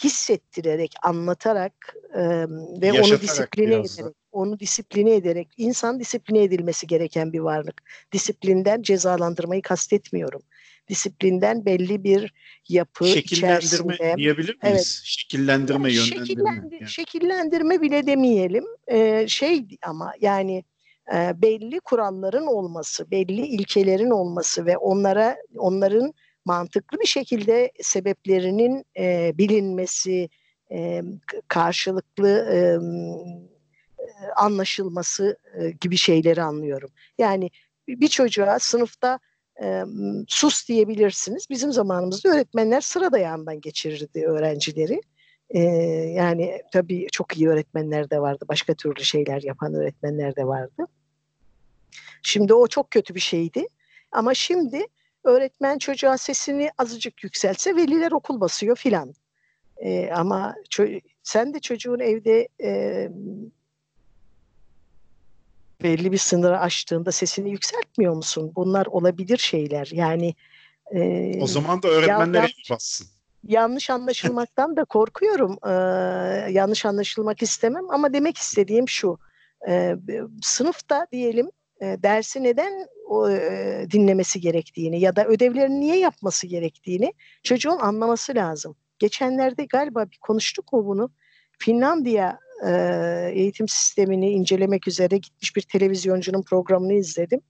[0.04, 2.22] hissettirerek, anlatarak e,
[2.80, 7.82] ve Yaşatarak onu disipline ederek, onu disipline ederek, insan disipline edilmesi gereken bir varlık.
[8.12, 10.42] Disiplinden cezalandırmayı kastetmiyorum.
[10.88, 12.32] Disiplinden belli bir
[12.68, 14.14] yapı şekillendirme içerisinde.
[14.16, 14.62] diyebilir miyiz?
[14.62, 15.02] Evet.
[15.04, 16.26] Şekillendirme, yani yönlendirme.
[16.26, 16.90] Şekillendir, yani.
[16.90, 18.64] Şekillendirme bile demeyelim.
[18.86, 20.64] Ee, şey ama yani
[21.14, 29.32] e, belli kuralların olması, belli ilkelerin olması ve onlara onların mantıklı bir şekilde sebeplerinin e,
[29.38, 30.28] bilinmesi,
[30.72, 31.02] e,
[31.48, 32.58] karşılıklı e,
[34.36, 36.90] anlaşılması e, gibi şeyleri anlıyorum.
[37.18, 37.50] Yani
[37.88, 39.18] bir çocuğa sınıfta
[39.62, 39.82] e,
[40.28, 41.46] sus diyebilirsiniz.
[41.50, 45.00] Bizim zamanımızda öğretmenler sıra dayağından geçirirdi öğrencileri.
[45.50, 45.60] E,
[46.16, 48.44] yani tabii çok iyi öğretmenler de vardı.
[48.48, 50.86] Başka türlü şeyler yapan öğretmenler de vardı.
[52.22, 53.66] Şimdi o çok kötü bir şeydi.
[54.12, 54.86] Ama şimdi
[55.24, 59.14] öğretmen çocuğa sesini azıcık yükselse veliler okul basıyor filan.
[59.76, 60.54] E, ama
[61.22, 63.08] sen de çocuğun evde e,
[65.82, 68.52] belli bir sınırı aştığında sesini yükseltmiyor musun?
[68.56, 69.88] Bunlar olabilir şeyler.
[69.92, 70.34] Yani
[70.94, 73.06] e, o zaman da öğretmenler bassın.
[73.44, 75.58] Yanlış anlaşılmaktan da korkuyorum.
[75.66, 75.70] Ee,
[76.52, 79.18] yanlış anlaşılmak istemem ama demek istediğim şu.
[79.68, 79.96] E,
[80.42, 83.30] sınıfta diyelim dersi neden o,
[83.90, 87.12] dinlemesi gerektiğini ya da ödevlerini niye yapması gerektiğini
[87.42, 88.76] çocuğun anlaması lazım.
[88.98, 91.10] Geçenlerde galiba bir konuştuk mu bunu?
[91.58, 92.38] Finlandiya
[93.32, 97.40] eğitim sistemini incelemek üzere gitmiş bir televizyoncunun programını izledim.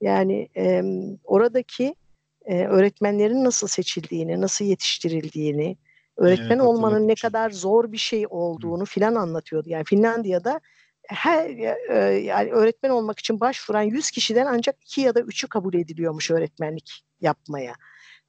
[0.00, 0.82] Yani e,
[1.24, 1.94] oradaki
[2.44, 5.76] e, öğretmenlerin nasıl seçildiğini, nasıl yetiştirildiğini,
[6.16, 9.68] öğretmen evet, olmanın ne kadar zor bir şey olduğunu filan anlatıyordu.
[9.68, 10.60] Yani Finlandiya'da
[11.08, 11.50] her
[11.88, 16.30] e, yani öğretmen olmak için başvuran 100 kişiden ancak 2 ya da 3'ü kabul ediliyormuş
[16.30, 17.74] öğretmenlik yapmaya.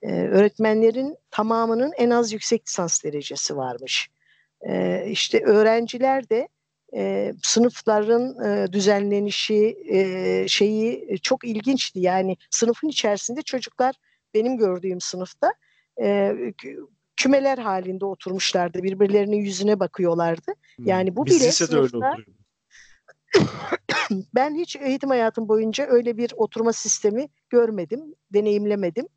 [0.02, 4.10] Ee, öğretmenlerin tamamının en az yüksek lisans derecesi varmış.
[4.68, 6.48] Ee, işte öğrenciler de
[6.96, 12.00] e, sınıfların e, düzenlenişi e, şeyi çok ilginçti.
[12.00, 13.96] Yani sınıfın içerisinde çocuklar
[14.34, 15.54] benim gördüğüm sınıfta
[16.02, 16.36] e,
[17.18, 18.84] kümeler halinde oturmuşlardı.
[18.84, 20.54] Birbirlerinin yüzüne bakıyorlardı.
[20.76, 20.88] Hmm.
[20.88, 22.16] Yani bu Biz bile sınıfta
[24.36, 29.08] ben hiç eğitim hayatım boyunca öyle bir oturma sistemi görmedim, deneyimlemedim.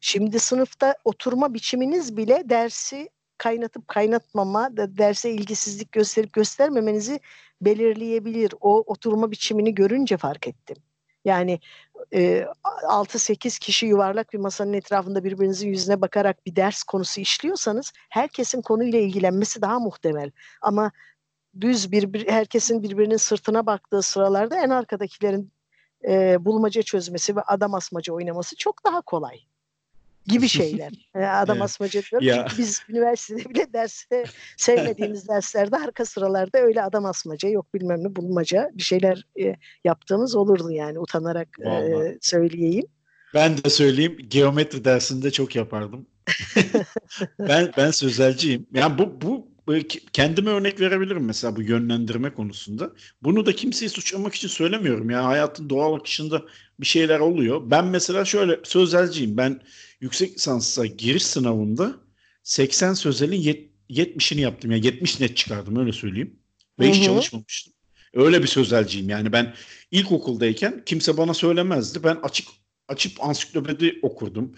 [0.00, 7.20] Şimdi sınıfta oturma biçiminiz bile dersi kaynatıp kaynatmama, derse ilgisizlik gösterip göstermemenizi
[7.60, 8.54] belirleyebilir.
[8.60, 10.76] O oturma biçimini görünce fark ettim.
[11.24, 11.60] Yani
[12.14, 12.46] e,
[12.82, 18.98] 6-8 kişi yuvarlak bir masanın etrafında birbirinizin yüzüne bakarak bir ders konusu işliyorsanız herkesin konuyla
[18.98, 20.30] ilgilenmesi daha muhtemel.
[20.60, 20.92] Ama
[21.60, 25.52] düz bir, bir herkesin birbirinin sırtına baktığı sıralarda en arkadakilerin
[26.08, 29.36] e, bulmaca çözmesi ve adam asmaca oynaması çok daha kolay
[30.26, 30.92] gibi şeyler.
[31.14, 31.64] Yani adam evet.
[31.64, 32.28] asmaca diyorum.
[32.28, 32.46] Ya.
[32.48, 34.24] Çünkü biz üniversitede bile derste
[34.56, 40.36] sevmediğimiz derslerde arka sıralarda öyle adam asmaca yok bilmem ne bulmaca bir şeyler e, yaptığımız
[40.36, 42.86] olurdu yani utanarak e, söyleyeyim.
[43.34, 46.06] Ben de söyleyeyim geometri dersinde çok yapardım.
[47.38, 48.66] ben ben sözelciyim.
[48.74, 49.49] Yani bu bu
[50.12, 52.92] kendime örnek verebilirim mesela bu yönlendirme konusunda.
[53.22, 55.10] Bunu da kimseyi suçlamak için söylemiyorum.
[55.10, 56.42] Yani hayatın doğal akışında
[56.80, 57.70] bir şeyler oluyor.
[57.70, 59.36] Ben mesela şöyle sözelciyim.
[59.36, 59.60] Ben
[60.00, 61.94] yüksek lisansa giriş sınavında
[62.42, 64.70] 80 sözelin 70'ini yaptım.
[64.70, 66.38] Yani 70 net çıkardım öyle söyleyeyim.
[66.78, 66.94] Ve Hı-hı.
[66.94, 67.72] hiç çalışmamıştım.
[68.14, 69.08] Öyle bir sözelciyim.
[69.08, 69.54] Yani ben
[69.90, 72.04] ilkokuldayken kimse bana söylemezdi.
[72.04, 72.48] Ben açık
[72.88, 74.54] açıp ansiklopedi okurdum.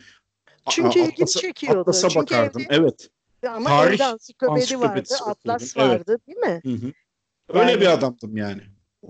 [0.70, 1.81] Çünkü ilgi çekiyordu.
[1.81, 2.62] Atlasa Çünkü bakardım.
[2.62, 3.11] Evde, evet.
[3.48, 6.26] Ama Tarih evde ansiklopedi vardı, atlas vardı evet.
[6.26, 6.61] değil mi?
[6.64, 6.92] Hı hı.
[7.48, 8.62] Öyle yani, bir adamdım yani.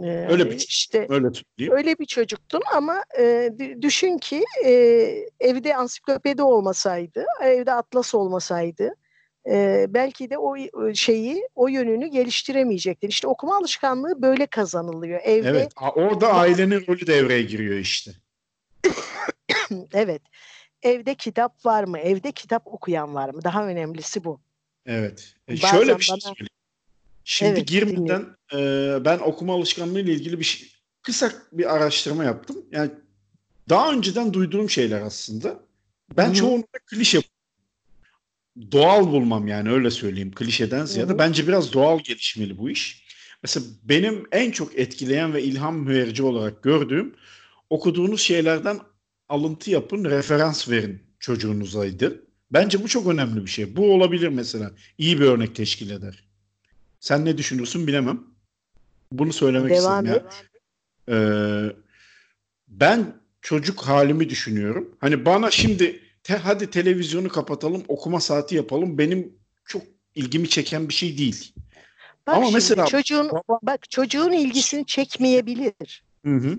[0.03, 1.73] Ee, öyle bir işte öyle söyleyeyim.
[1.77, 3.51] Öyle bir çocuktun ama e,
[3.83, 4.73] düşün ki e,
[5.40, 8.95] evde ansiklopedi olmasaydı, evde atlas olmasaydı
[9.51, 10.57] e, belki de o
[10.95, 13.09] şeyi, o yönünü geliştiremeyecektin.
[13.09, 15.21] İşte okuma alışkanlığı böyle kazanılıyor.
[15.25, 18.11] Evde Evet, orada ailenin rolü devreye giriyor işte.
[19.92, 20.23] evet.
[20.83, 21.99] Evde kitap var mı?
[21.99, 23.45] Evde kitap okuyan var mı?
[23.45, 24.40] Daha önemlisi bu.
[24.87, 25.35] Evet.
[25.49, 26.21] E, şöyle bir şey bana...
[26.21, 26.49] söyleyeyim.
[27.25, 30.68] Şimdi evet, girmeden e, ben okuma alışkanlığı ile ilgili bir şey,
[31.03, 32.57] kısa bir araştırma yaptım.
[32.73, 32.90] Yani
[33.68, 35.59] daha önceden duyduğum şeyler aslında.
[36.16, 36.35] Ben Hı-hı.
[36.35, 37.21] çoğunlukla klişe
[38.73, 41.11] doğal bulmam yani öyle söyleyeyim klişeden ziyade.
[41.11, 41.18] Hı-hı.
[41.18, 43.07] Bence biraz doğal gelişmeli bu iş.
[43.42, 47.14] Mesela benim en çok etkileyen ve ilham verici olarak gördüğüm
[47.71, 48.81] okuduğunuz şeylerden
[49.29, 52.23] alıntı yapın, referans verin çocuğunuzaydı.
[52.51, 53.77] Bence bu çok önemli bir şey.
[53.77, 54.71] Bu olabilir mesela.
[54.99, 56.25] İyi bir örnek teşkil eder.
[57.01, 58.21] Sen ne düşünürsün bilemem.
[59.13, 60.27] Bunu söylemek Devam istedim.
[60.27, 60.51] Et.
[61.09, 61.17] Ya.
[61.17, 61.77] Ee,
[62.69, 64.97] ben çocuk halimi düşünüyorum.
[64.99, 68.99] Hani bana şimdi te, hadi televizyonu kapatalım, okuma saati yapalım.
[68.99, 69.83] Benim çok
[70.15, 71.55] ilgimi çeken bir şey değil.
[72.27, 76.03] Bak Ama şimdi, mesela çocuğun baba, bak çocuğun ilgisini çekmeyebilir.
[76.25, 76.59] Hı hı.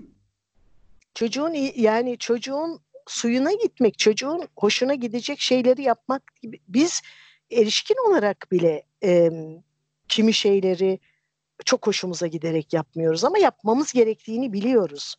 [1.14, 6.60] Çocuğun yani çocuğun suyuna gitmek, çocuğun hoşuna gidecek şeyleri yapmak gibi.
[6.68, 7.02] Biz
[7.50, 9.30] erişkin olarak bile e,
[10.08, 10.98] kimi şeyleri
[11.64, 15.16] çok hoşumuza giderek yapmıyoruz ama yapmamız gerektiğini biliyoruz.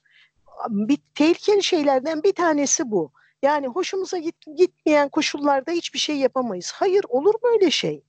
[0.69, 3.12] Bir tehlikeli şeylerden bir tanesi bu.
[3.41, 6.71] Yani hoşumuza git, gitmeyen koşullarda hiçbir şey yapamayız.
[6.75, 8.03] Hayır olur mu öyle şey?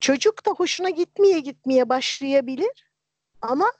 [0.00, 2.90] Çocuk da hoşuna gitmeye gitmeye başlayabilir
[3.42, 3.72] ama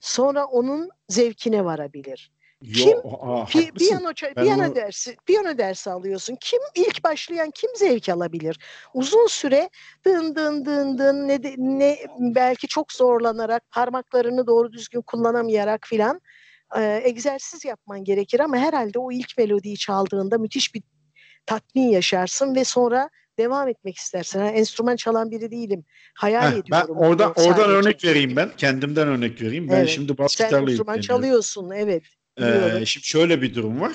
[0.00, 2.32] sonra onun zevkine varabilir.
[2.62, 4.74] Yo, kim aa, pi, piyano piyano onu...
[4.74, 6.36] dersi piyano dersi alıyorsun.
[6.40, 8.58] Kim ilk başlayan kim zevk alabilir?
[8.94, 9.70] Uzun süre
[10.06, 16.20] dın dın dın dın ne, ne belki çok zorlanarak parmaklarını doğru düzgün kullanamayarak filan
[16.76, 20.82] e, egzersiz yapman gerekir ama herhalde o ilk melodiyi çaldığında müthiş bir
[21.46, 24.44] tatmin yaşarsın ve sonra devam etmek istersen.
[24.44, 25.84] Yani enstrüman çalan biri değilim.
[26.14, 26.70] Hayal Heh, ediyorum.
[26.70, 28.50] Ben oradan oradan örnek vereyim ben.
[28.56, 29.68] Kendimden örnek vereyim.
[29.68, 29.88] Ben evet.
[29.88, 32.02] şimdi bas gitarla Sen enstrüman çalıyorsun evet.
[32.40, 33.92] Ee, şimdi şöyle bir durum var.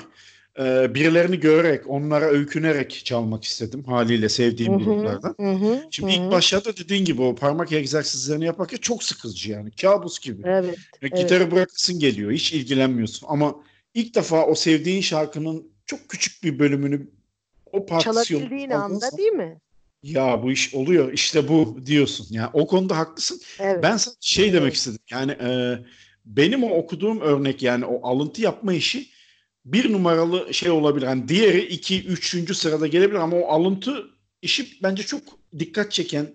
[0.58, 5.34] Ee, birilerini görerek, onlara öykünerek çalmak istedim haliyle sevdiğim hı hı, gruplardan.
[5.40, 6.16] Hı, şimdi hı.
[6.16, 9.70] ilk başlarda dediğin gibi o parmak egzersizlerini yaparken çok sıkıcı yani.
[9.70, 10.42] Kabus gibi.
[10.44, 10.78] Evet.
[11.02, 11.16] evet.
[11.16, 12.32] Gitarı bırakasın geliyor.
[12.32, 13.26] Hiç ilgilenmiyorsun.
[13.30, 13.54] Ama
[13.94, 17.10] ilk defa o sevdiğin şarkının çok küçük bir bölümünü
[17.72, 19.60] o partisyonu çalabildiğin anda değil mi?
[20.02, 21.12] Ya bu iş oluyor.
[21.12, 22.26] İşte bu diyorsun.
[22.30, 23.40] Yani o konuda haklısın.
[23.58, 23.82] Evet.
[23.82, 24.54] Ben şey evet.
[24.54, 24.98] demek istedim.
[25.10, 25.78] Yani e,
[26.24, 29.08] benim o okuduğum örnek yani o alıntı yapma işi
[29.64, 31.06] bir numaralı şey olabilir.
[31.06, 34.04] Yani diğeri iki, üçüncü sırada gelebilir ama o alıntı
[34.42, 35.22] işi bence çok
[35.58, 36.34] dikkat çeken,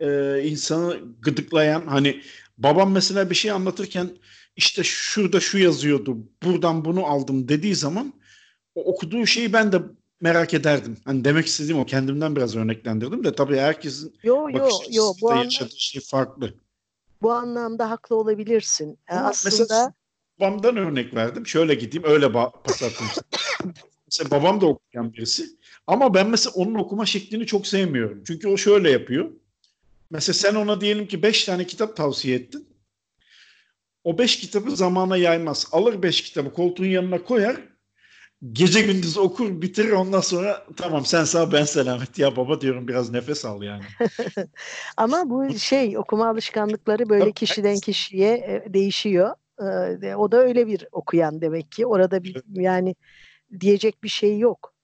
[0.00, 2.22] e, insanı gıdıklayan hani
[2.58, 4.10] babam mesela bir şey anlatırken
[4.56, 8.12] işte şurada şu yazıyordu, buradan bunu aldım dediği zaman
[8.74, 9.78] o okuduğu şeyi ben de
[10.22, 10.96] merak ederdim.
[11.04, 15.78] Hani demek istediğim o kendimden biraz örneklendirdim de tabii herkesin yo, yo, yo, bu yaşadığı
[15.78, 16.54] şey farklı.
[17.22, 18.98] Bu anlamda haklı olabilirsin.
[19.08, 19.92] Ama Aslında mesela
[20.40, 21.46] babamdan örnek verdim.
[21.46, 23.06] Şöyle gideyim öyle pas attım.
[24.06, 25.46] mesela babam da okuyan birisi.
[25.86, 28.22] Ama ben mesela onun okuma şeklini çok sevmiyorum.
[28.26, 29.30] Çünkü o şöyle yapıyor.
[30.10, 32.68] Mesela sen ona diyelim ki beş tane kitap tavsiye ettin.
[34.04, 35.68] O beş kitabı zamana yaymaz.
[35.72, 37.71] Alır beş kitabı koltuğun yanına koyar.
[38.52, 43.10] Gece gündüz okur bitirir ondan sonra tamam sen sağ ben selamet ya baba diyorum biraz
[43.10, 43.82] nefes al yani.
[44.96, 49.34] Ama bu şey okuma alışkanlıkları böyle kişiden kişiye e, değişiyor.
[50.02, 51.86] E, o da öyle bir okuyan demek ki.
[51.86, 52.94] Orada bir yani
[53.60, 54.74] diyecek bir şey yok.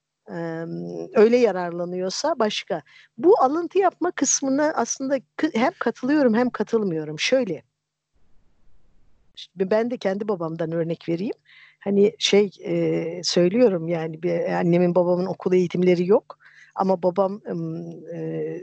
[1.15, 2.83] Öyle yararlanıyorsa başka.
[3.19, 5.19] Bu alıntı yapma kısmına aslında
[5.55, 7.21] hem katılıyorum hem katılmıyorum.
[7.21, 7.63] Şöyle
[9.57, 11.35] ben de kendi babamdan örnek vereyim.
[11.79, 16.39] Hani şey e, söylüyorum yani bir, annemin babamın okul eğitimleri yok.
[16.75, 17.41] Ama babam
[18.15, 18.61] e,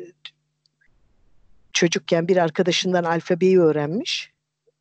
[1.73, 4.31] çocukken bir arkadaşından alfabeyi öğrenmiş.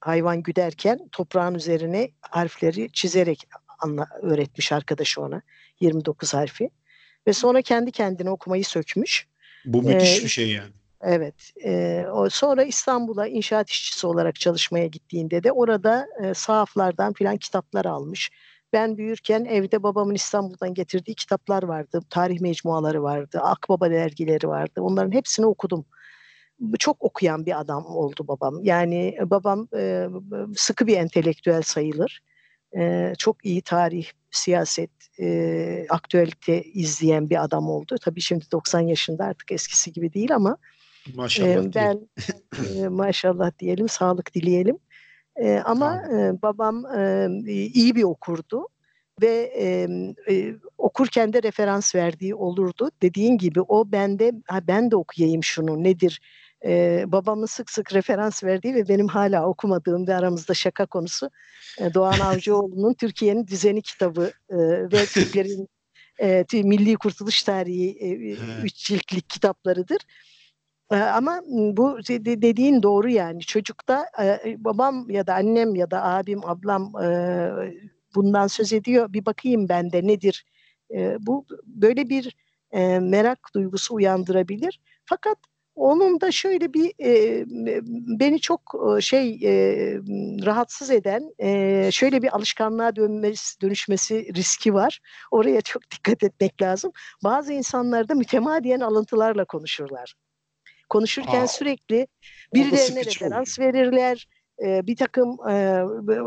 [0.00, 5.42] Hayvan güderken toprağın üzerine harfleri çizerek anla, öğretmiş arkadaşı ona.
[5.80, 6.70] 29 harfi.
[7.26, 9.26] Ve sonra kendi kendine okumayı sökmüş.
[9.64, 10.70] Bu müthiş ee, bir şey yani.
[11.06, 11.52] Evet.
[11.64, 18.30] E, sonra İstanbul'a inşaat işçisi olarak çalışmaya gittiğinde de orada e, sahaflardan filan kitaplar almış.
[18.72, 22.00] Ben büyürken evde babamın İstanbul'dan getirdiği kitaplar vardı.
[22.10, 23.40] Tarih mecmuaları vardı.
[23.42, 24.80] Akbaba dergileri vardı.
[24.80, 25.84] Onların hepsini okudum.
[26.78, 28.60] Çok okuyan bir adam oldu babam.
[28.62, 30.08] Yani babam e,
[30.56, 32.22] sıkı bir entelektüel sayılır.
[32.76, 34.90] E, çok iyi tarih, siyaset,
[35.20, 37.96] e, aktüelite izleyen bir adam oldu.
[38.02, 40.56] Tabii şimdi 90 yaşında artık eskisi gibi değil ama
[41.14, 41.64] Maşallah.
[41.64, 42.08] E, ben
[42.76, 44.78] e, maşallah diyelim, sağlık dileyelim.
[45.36, 47.28] E, ama e, babam e,
[47.74, 48.68] iyi bir okurdu
[49.22, 49.88] ve e,
[50.34, 52.90] e, okurken de referans verdiği olurdu.
[53.02, 56.20] Dediğin gibi o bende ha, ben de okuyayım şunu nedir?
[56.64, 61.30] E, babamın sık sık referans verdiği ve benim hala okumadığım ve aramızda şaka konusu
[61.80, 64.56] e, Doğan Avcıoğlu'nun Türkiye'nin Düzeni kitabı e,
[64.92, 65.68] ve Türklerin
[66.20, 68.08] e, Milli Kurtuluş Tarihi e,
[68.62, 69.98] üç ciltlik kitaplarıdır.
[70.90, 73.40] Ama bu dediğin doğru yani.
[73.40, 74.06] Çocukta
[74.58, 76.92] babam ya da annem ya da abim ablam
[78.14, 79.12] bundan söz ediyor.
[79.12, 80.44] Bir bakayım ben de nedir?
[81.20, 82.36] Bu böyle bir
[83.00, 84.80] merak duygusu uyandırabilir.
[85.04, 85.38] Fakat
[85.74, 86.92] onun da şöyle bir
[88.20, 89.40] beni çok şey
[90.46, 91.30] rahatsız eden
[91.90, 95.00] şöyle bir alışkanlığa dönmesi, dönüşmesi riski var.
[95.30, 96.92] Oraya çok dikkat etmek lazım.
[97.24, 100.14] Bazı insanlarda mütemadiyen alıntılarla konuşurlar
[100.94, 102.06] konuşurken Aa, sürekli
[102.54, 103.74] birilerine referans oluyor.
[103.74, 104.26] verirler.
[104.64, 105.84] E, bir takım e,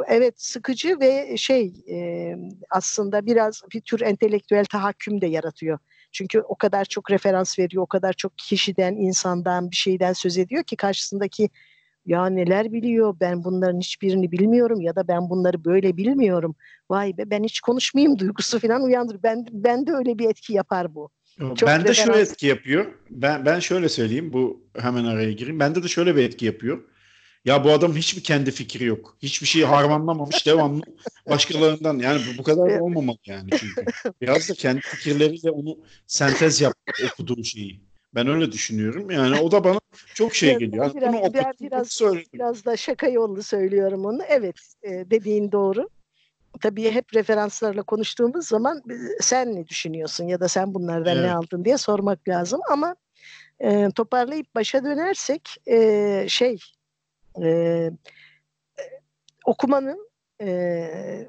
[0.07, 2.35] evet sıkıcı ve şey e,
[2.69, 5.79] aslında biraz bir tür entelektüel tahakküm de yaratıyor.
[6.11, 10.63] Çünkü o kadar çok referans veriyor, o kadar çok kişiden, insandan, bir şeyden söz ediyor
[10.63, 11.49] ki karşısındaki
[12.05, 16.55] ya neler biliyor ben bunların hiçbirini bilmiyorum ya da ben bunları böyle bilmiyorum.
[16.89, 19.23] Vay be ben hiç konuşmayayım duygusu falan uyandır.
[19.23, 21.09] Ben ben de öyle bir etki yapar bu.
[21.39, 22.85] Çok ben de şöyle etki yapıyor.
[23.09, 25.59] Ben ben şöyle söyleyeyim bu hemen araya gireyim.
[25.59, 26.83] Bende de şöyle bir etki yapıyor.
[27.45, 29.17] Ya bu adam hiçbir kendi fikri yok.
[29.21, 30.81] Hiçbir şeyi harmanlamamış devamlı
[31.29, 31.99] başkalarından.
[31.99, 33.85] Yani bu, bu kadar olmamalı yani çünkü.
[34.21, 36.73] Biraz da kendi fikirleriyle onu sentez yap
[37.11, 37.81] okuduğu şeyi.
[38.15, 39.11] Ben öyle düşünüyorum.
[39.11, 39.79] Yani o da bana
[40.13, 40.85] çok şey geliyor.
[40.85, 42.01] Yani biraz, bunu biraz, biraz,
[42.33, 44.23] biraz da şaka yollu söylüyorum onu.
[44.27, 45.89] Evet e, dediğin doğru
[46.57, 48.83] tabii hep referanslarla konuştuğumuz zaman
[49.21, 51.25] sen ne düşünüyorsun ya da sen bunlardan evet.
[51.25, 52.95] ne aldın diye sormak lazım ama
[53.59, 56.59] e, toparlayıp başa dönersek e, şey
[57.43, 57.89] e,
[59.45, 60.09] okumanın
[60.41, 61.27] e,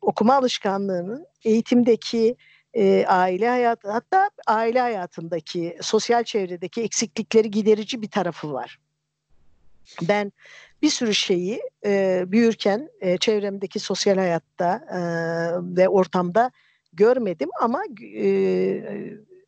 [0.00, 2.36] okuma alışkanlığının eğitimdeki
[2.74, 8.78] e, aile hayatı hatta aile hayatındaki sosyal çevredeki eksiklikleri giderici bir tarafı var.
[10.02, 10.32] Ben
[10.82, 14.98] bir sürü şeyi e, büyürken e, çevremdeki sosyal hayatta e,
[15.76, 16.50] ve ortamda
[16.92, 17.82] görmedim ama
[18.14, 18.26] e,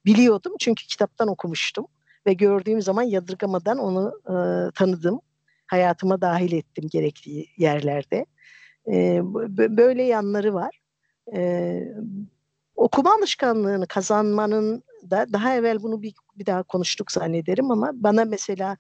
[0.07, 1.87] biliyordum çünkü kitaptan okumuştum
[2.27, 4.35] ve gördüğüm zaman yadırgamadan onu e,
[4.75, 5.21] tanıdım.
[5.67, 8.27] Hayatıma dahil ettim gerektiği yerlerde.
[8.93, 9.21] E,
[9.77, 10.81] böyle yanları var.
[11.35, 11.83] E,
[12.77, 18.77] okuma alışkanlığını kazanmanın da daha evvel bunu bir, bir daha konuştuk zannederim ama bana mesela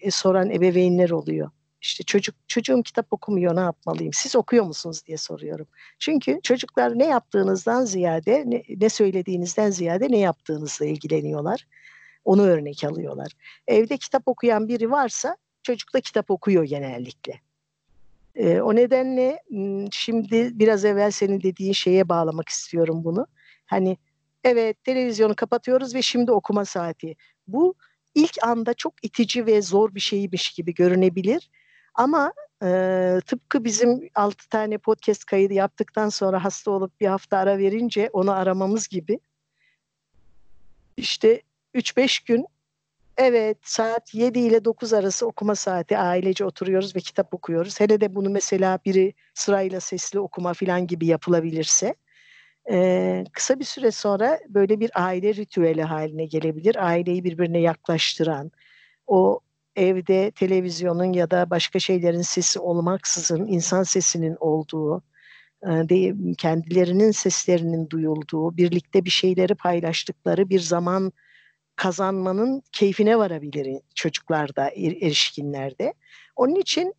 [0.00, 1.50] e, soran ebeveynler oluyor.
[1.80, 4.12] İşte çocuk çocuğum kitap okumuyor ne yapmalıyım?
[4.12, 5.66] Siz okuyor musunuz diye soruyorum.
[5.98, 11.66] Çünkü çocuklar ne yaptığınızdan ziyade ne, ne söylediğinizden ziyade ne yaptığınızla ilgileniyorlar.
[12.24, 13.32] Onu örnek alıyorlar.
[13.66, 17.40] Evde kitap okuyan biri varsa çocuk da kitap okuyor genellikle.
[18.34, 19.42] E, o nedenle
[19.90, 23.26] şimdi biraz evvel senin dediğin şeye bağlamak istiyorum bunu.
[23.66, 23.96] Hani
[24.44, 27.16] evet televizyonu kapatıyoruz ve şimdi okuma saati.
[27.46, 27.74] Bu
[28.14, 31.50] ilk anda çok itici ve zor bir şeymiş gibi görünebilir.
[31.94, 37.58] Ama e, tıpkı bizim 6 tane podcast kaydı yaptıktan sonra hasta olup bir hafta ara
[37.58, 39.20] verince onu aramamız gibi.
[40.96, 41.42] İşte
[41.74, 42.46] 3-5 gün
[43.16, 47.80] evet saat 7 ile 9 arası okuma saati ailece oturuyoruz ve kitap okuyoruz.
[47.80, 51.94] Hele de bunu mesela biri sırayla sesli okuma falan gibi yapılabilirse
[52.70, 56.86] e, kısa bir süre sonra böyle bir aile ritüeli haline gelebilir.
[56.86, 58.50] Aileyi birbirine yaklaştıran,
[59.06, 59.40] o
[59.76, 65.02] evde televizyonun ya da başka şeylerin sesi olmaksızın insan sesinin olduğu,
[66.38, 71.12] kendilerinin seslerinin duyulduğu, birlikte bir şeyleri paylaştıkları bir zaman
[71.76, 75.94] kazanmanın keyfine varabilir çocuklarda, er, erişkinlerde.
[76.36, 76.94] Onun için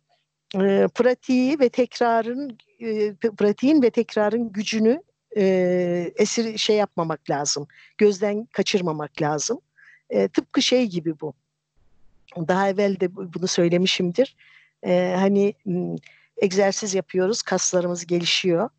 [0.54, 5.02] e, pratiği ve tekrarın e, pratiğin ve tekrarın gücünü
[5.36, 7.66] e, esir şey yapmamak lazım.
[7.98, 9.60] Gözden kaçırmamak lazım.
[10.10, 11.34] E, tıpkı şey gibi bu.
[12.36, 14.36] Daha evvel de bunu söylemişimdir.
[14.82, 15.54] E, hani
[16.36, 18.70] egzersiz yapıyoruz, kaslarımız gelişiyor.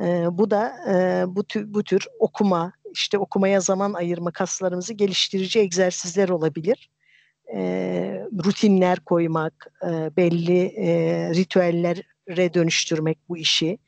[0.00, 5.60] E, bu da e, bu tür, bu tür okuma, işte okumaya zaman ayırma, kaslarımızı geliştirici
[5.60, 6.90] egzersizler olabilir.
[7.54, 7.60] E,
[8.44, 10.90] rutinler koymak, e, belli e,
[11.34, 13.78] ritüellere dönüştürmek bu işi,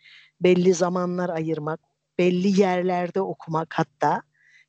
[0.40, 1.80] belli zamanlar ayırmak,
[2.18, 4.22] belli yerlerde okumak hatta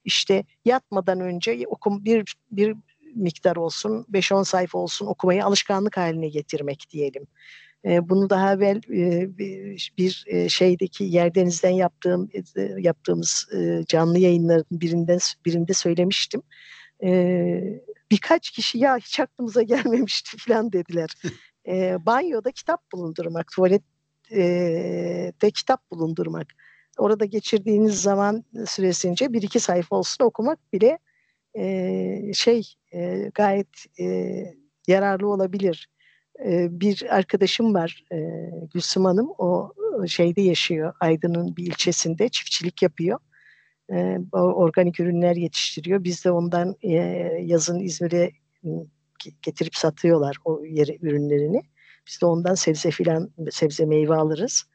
[0.06, 2.76] işte yatmadan önce okum bir bir
[3.16, 7.28] miktar olsun 5-10 sayfa olsun okumayı alışkanlık haline getirmek diyelim.
[7.86, 9.38] E, bunu daha evvel e,
[9.98, 13.50] bir e, şeydeki yerdenizden yaptığım e, yaptığımız
[13.88, 16.42] canlı yayınların birinden birinde söylemiştim.
[17.04, 17.82] E,
[18.12, 21.10] birkaç kişi ya hiç aklımıza gelmemişti falan dediler.
[21.68, 23.86] e, banyoda kitap bulundurmak, tuvalette
[25.54, 26.48] kitap bulundurmak
[26.98, 31.00] orada geçirdiğiniz zaman süresince bir iki sayfa olsun okumak bile
[31.58, 34.06] e, şey e, gayet e,
[34.88, 35.90] yararlı olabilir.
[36.46, 38.18] E, bir arkadaşım var e,
[38.74, 39.72] Gülsüm Hanım o
[40.08, 43.20] şeyde yaşıyor Aydın'ın bir ilçesinde çiftçilik yapıyor.
[43.92, 46.04] E, organik ürünler yetiştiriyor.
[46.04, 46.92] Biz de ondan e,
[47.42, 48.32] yazın İzmir'e
[49.42, 51.62] getirip satıyorlar o yeri ürünlerini.
[52.08, 54.66] Biz de ondan sebze filan sebze meyve alırız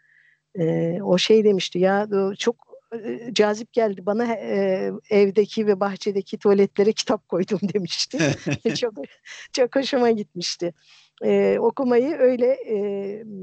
[0.59, 2.09] e, o şey demişti ya
[2.39, 2.57] çok
[3.05, 8.19] e, cazip geldi bana e, evdeki ve bahçedeki tuvaletlere kitap koydum demişti.
[8.75, 8.95] çok
[9.53, 10.75] çok hoşuma gitmişti.
[11.25, 12.77] E, okumayı öyle e,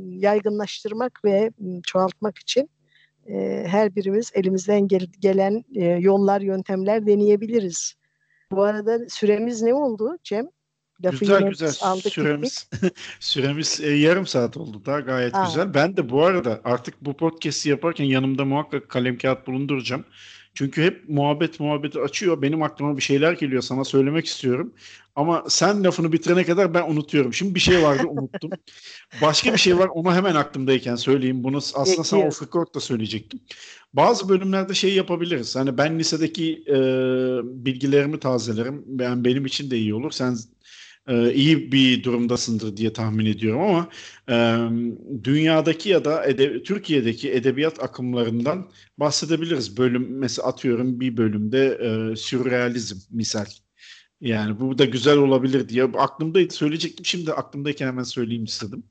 [0.10, 1.52] yaygınlaştırmak ve
[1.86, 2.70] çoğaltmak için
[3.30, 7.93] e, her birimiz elimizden gel- gelen e, yollar, yöntemler deneyebiliriz.
[8.52, 10.48] Bu arada süremiz ne oldu Cem?
[11.03, 12.69] Lafı güzel güzel aldık süremiz
[13.19, 15.45] süremiz e, yarım saat oldu da gayet Aa.
[15.45, 15.73] güzel.
[15.73, 20.05] Ben de bu arada artık bu podcast'i yaparken yanımda muhakkak kalem kağıt bulunduracağım.
[20.53, 22.41] Çünkü hep muhabbet muhabbeti açıyor.
[22.41, 24.73] Benim aklıma bir şeyler geliyor sana söylemek istiyorum.
[25.15, 27.33] Ama sen lafını bitirene kadar ben unutuyorum.
[27.33, 28.49] Şimdi bir şey vardı unuttum.
[29.21, 31.43] Başka bir şey var onu hemen aklımdayken söyleyeyim.
[31.43, 33.39] Bunu aslında sana off record da söyleyecektim.
[33.93, 35.55] Bazı bölümlerde şey yapabiliriz.
[35.55, 36.75] Hani ben lisedeki e,
[37.65, 38.83] bilgilerimi tazelerim.
[38.88, 40.12] Ben benim için de iyi olur.
[40.12, 40.38] Sen
[41.08, 43.89] e, iyi bir durumdasındır diye tahmin ediyorum ama
[44.30, 44.36] e,
[45.24, 49.78] dünyadaki ya da ede, Türkiye'deki edebiyat akımlarından bahsedebiliriz.
[49.78, 53.46] Bölüm mesela atıyorum bir bölümde e, sürrealizm misal.
[54.22, 57.06] Yani bu da güzel olabilir diye aklımdaydı söyleyecektim.
[57.06, 58.84] Şimdi aklımdayken hemen söyleyeyim istedim.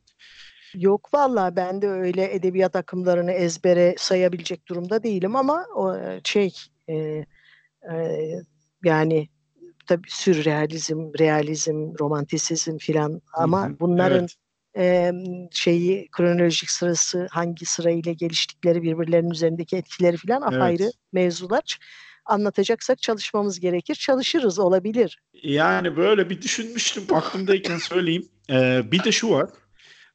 [0.75, 6.55] Yok vallahi ben de öyle edebiyat akımlarını ezbere sayabilecek durumda değilim ama o şey
[6.89, 7.27] e, e,
[8.85, 9.29] yani
[9.87, 14.29] tabii sürrealizm, realizm, romantisizm filan ama Hı-hı, bunların
[14.75, 15.13] evet.
[15.13, 15.13] e,
[15.51, 20.55] şeyi kronolojik sırası hangi sırayla geliştikleri birbirlerinin üzerindeki etkileri filan evet.
[20.55, 21.79] apayrı mevzular
[22.27, 23.95] anlatacaksak çalışmamız gerekir.
[23.95, 25.23] Çalışırız olabilir.
[25.43, 28.29] Yani böyle bir düşünmüştüm aklımdayken söyleyeyim.
[28.51, 29.51] Ee, bir de şu var.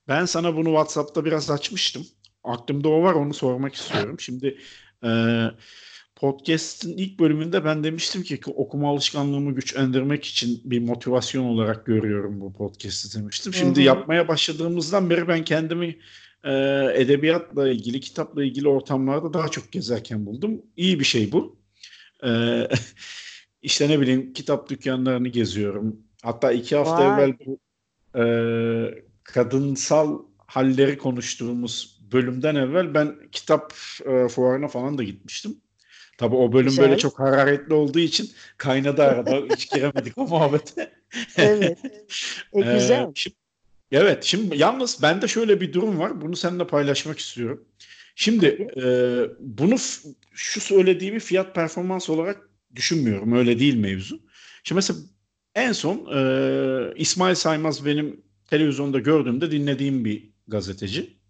[0.07, 2.05] Ben sana bunu WhatsApp'ta biraz açmıştım.
[2.43, 4.19] Aklımda o var onu sormak istiyorum.
[4.19, 4.57] Şimdi
[5.03, 5.09] e,
[6.21, 12.53] podcast'in ilk bölümünde ben demiştim ki okuma alışkanlığımı güçlendirmek için bir motivasyon olarak görüyorum bu
[12.53, 13.53] podcast'i demiştim.
[13.53, 13.87] Şimdi Hı-hı.
[13.87, 15.97] yapmaya başladığımızdan beri ben kendimi
[16.43, 16.51] e,
[16.93, 20.61] edebiyatla ilgili, kitapla ilgili ortamlarda daha çok gezerken buldum.
[20.77, 21.59] İyi bir şey bu.
[22.23, 22.29] E,
[23.61, 25.99] işte ne bileyim kitap dükkanlarını geziyorum.
[26.23, 27.13] Hatta iki hafta Vay.
[27.13, 27.59] evvel bu
[28.19, 28.23] e,
[29.23, 33.73] kadınsal halleri konuştuğumuz bölümden evvel ben kitap
[34.05, 35.61] e, fuarına falan da gitmiştim.
[36.17, 36.85] Tabii o bölüm Güzel.
[36.85, 39.55] böyle çok hararetli olduğu için kaynadı arada.
[39.55, 40.91] Hiç giremedik o muhabbete.
[41.37, 41.77] evet.
[42.53, 43.01] E, güzel.
[43.01, 43.35] Ee, şimdi,
[43.91, 44.23] evet.
[44.23, 46.21] Şimdi yalnız bende şöyle bir durum var.
[46.21, 47.65] Bunu seninle paylaşmak istiyorum.
[48.15, 48.85] Şimdi e,
[49.39, 49.75] bunu
[50.33, 53.33] şu söylediğimi fiyat performans olarak düşünmüyorum.
[53.33, 54.19] Öyle değil mevzu.
[54.63, 54.99] Şimdi mesela
[55.55, 61.20] en son e, İsmail Saymaz benim televizyonda gördüğümde dinlediğim bir gazeteci.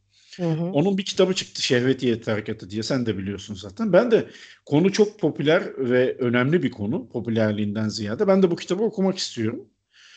[0.41, 0.63] Hı hı.
[0.63, 3.93] Onun bir kitabı çıktı Şehvetiyet Harekatı diye sen de biliyorsun zaten.
[3.93, 4.27] Ben de
[4.65, 8.27] konu çok popüler ve önemli bir konu popülerliğinden ziyade.
[8.27, 9.65] Ben de bu kitabı okumak istiyorum.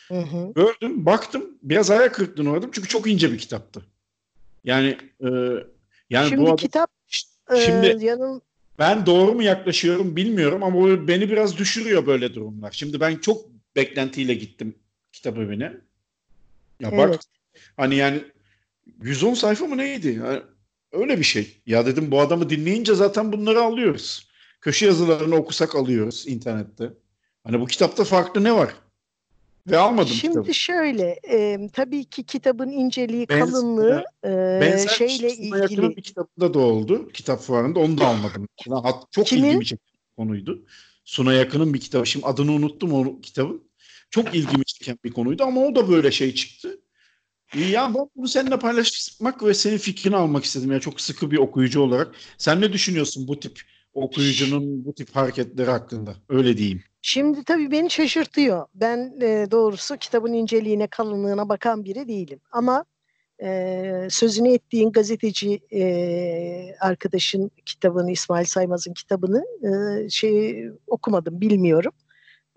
[0.07, 0.53] Hı hı.
[0.55, 3.81] Gördüm, baktım biraz ayak kırıklığına uğradım çünkü çok ince bir kitaptı.
[4.63, 5.29] Yani e,
[6.09, 6.91] yani şimdi bu adam, kitap
[7.65, 8.41] şimdi e, yanım
[8.79, 12.71] ben doğru mu yaklaşıyorum bilmiyorum ama beni biraz düşürüyor böyle durumlar.
[12.71, 13.45] Şimdi ben çok
[13.75, 14.75] beklentiyle gittim
[15.11, 15.73] kitap evine.
[16.79, 16.93] Ya evet.
[16.93, 17.19] bak
[17.77, 18.21] hani yani
[19.01, 20.19] 110 sayfa mı neydi?
[20.23, 20.41] Yani
[20.91, 21.61] öyle bir şey.
[21.65, 24.27] Ya dedim bu adamı dinleyince zaten bunları alıyoruz.
[24.61, 26.93] Köşe yazılarını okusak alıyoruz internette.
[27.43, 28.75] Hani bu kitapta farklı ne var?
[29.67, 30.53] Ve almadım Şimdi kitabı.
[30.53, 35.97] şöyle, e, tabii ki kitabın inceliği, Benzer, kalınlığı e, şeyle ilgili.
[35.97, 37.09] bir kitabında da oldu.
[37.13, 38.47] Kitap fuarında onu da almadım.
[39.11, 39.43] Çok Kimin?
[39.43, 39.85] ilgimi çeken
[40.17, 40.65] konuydu.
[41.05, 42.05] Suna Yakın'ın bir kitabı.
[42.05, 43.63] Şimdi adını unuttum o kitabın.
[44.09, 46.79] Çok ilgimi çeken bir konuydu ama o da böyle şey çıktı.
[47.55, 50.71] Ya ben bunu seninle paylaşmak ve senin fikrini almak istedim.
[50.71, 52.15] Ya çok sıkı bir okuyucu olarak.
[52.37, 53.61] Sen ne düşünüyorsun bu tip
[53.93, 56.15] okuyucunun bu tip hareketleri hakkında?
[56.29, 56.83] Öyle diyeyim.
[57.01, 58.65] Şimdi tabii beni şaşırtıyor.
[58.75, 62.39] Ben e, doğrusu kitabın inceliğine, kalınlığına bakan biri değilim.
[62.51, 62.85] Ama
[63.43, 71.91] e, sözünü ettiğin gazeteci e, arkadaşın kitabını, İsmail Saymaz'ın kitabını e, şey okumadım, bilmiyorum.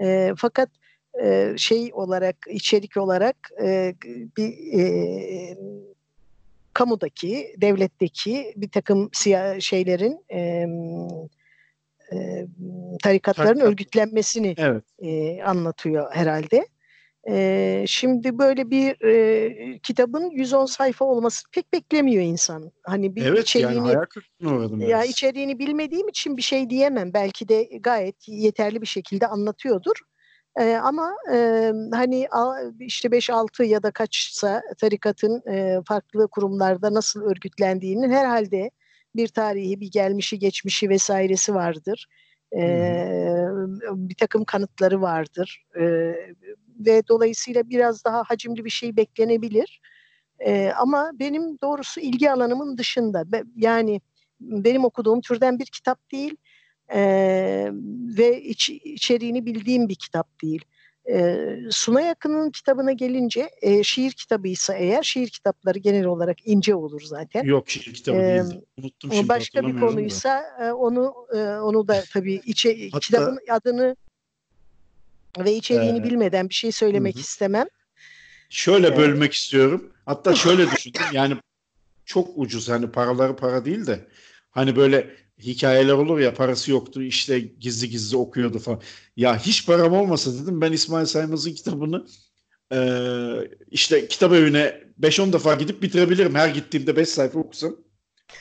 [0.02, 0.68] E, fakat
[1.22, 3.94] e, şey olarak, içerik olarak e,
[4.36, 5.56] bir e,
[6.74, 10.66] kamudaki, devletteki bir takım siyah şeylerin e,
[12.12, 12.46] e,
[13.02, 13.68] tarikatların Tarikat.
[13.68, 14.84] örgütlenmesini evet.
[14.98, 16.66] e, anlatıyor herhalde.
[17.28, 22.72] E, şimdi böyle bir e, kitabın 110 sayfa olması pek beklemiyor insan.
[22.82, 23.88] Hani bir evet, içeriğini
[24.40, 27.14] yani ya içeriğini bilmediğim için bir şey diyemem.
[27.14, 29.96] Belki de gayet yeterli bir şekilde anlatıyordur.
[30.56, 32.28] E, ama e, hani
[32.80, 38.70] işte 5-6 ya da kaçsa tarikatın e, farklı kurumlarda nasıl örgütlendiğinin herhalde
[39.16, 42.06] bir tarihi, bir gelmişi, geçmişi vesairesi vardır.
[42.56, 42.60] E,
[43.86, 45.64] bir takım kanıtları vardır.
[45.80, 45.84] E,
[46.78, 49.80] ve dolayısıyla biraz daha hacimli bir şey beklenebilir.
[50.38, 53.24] E, ama benim doğrusu ilgi alanımın dışında.
[53.56, 54.00] Yani
[54.40, 56.36] benim okuduğum türden bir kitap değil
[56.94, 57.00] e,
[58.18, 60.64] ve iç, içeriğini bildiğim bir kitap değil.
[61.10, 61.36] E,
[61.70, 67.44] Suna Yakın'ın kitabına gelince e, şiir kitabıysa eğer şiir kitapları genel olarak ince olur zaten.
[67.44, 68.64] Yok şiir kitabı e, değildi.
[68.78, 73.96] Unuttum şimdi Başka bir konuysa e, onu e, onu da tabii içe, Hatta, kitabın adını
[75.38, 77.20] ve içeriğini e, bilmeden bir şey söylemek hı.
[77.20, 77.66] istemem.
[78.50, 79.92] Şöyle bölmek istiyorum.
[80.06, 81.02] Hatta şöyle düşündüm.
[81.12, 81.36] Yani
[82.04, 84.06] çok ucuz hani paraları para değil de
[84.50, 88.80] hani böyle hikayeler olur ya parası yoktu işte gizli gizli okuyordu falan.
[89.16, 92.06] Ya hiç param olmasa dedim ben İsmail Saymaz'ın kitabını
[92.72, 92.78] e,
[93.70, 96.34] işte kitap evine 5-10 defa gidip bitirebilirim.
[96.34, 97.76] Her gittiğimde 5 sayfa okusam.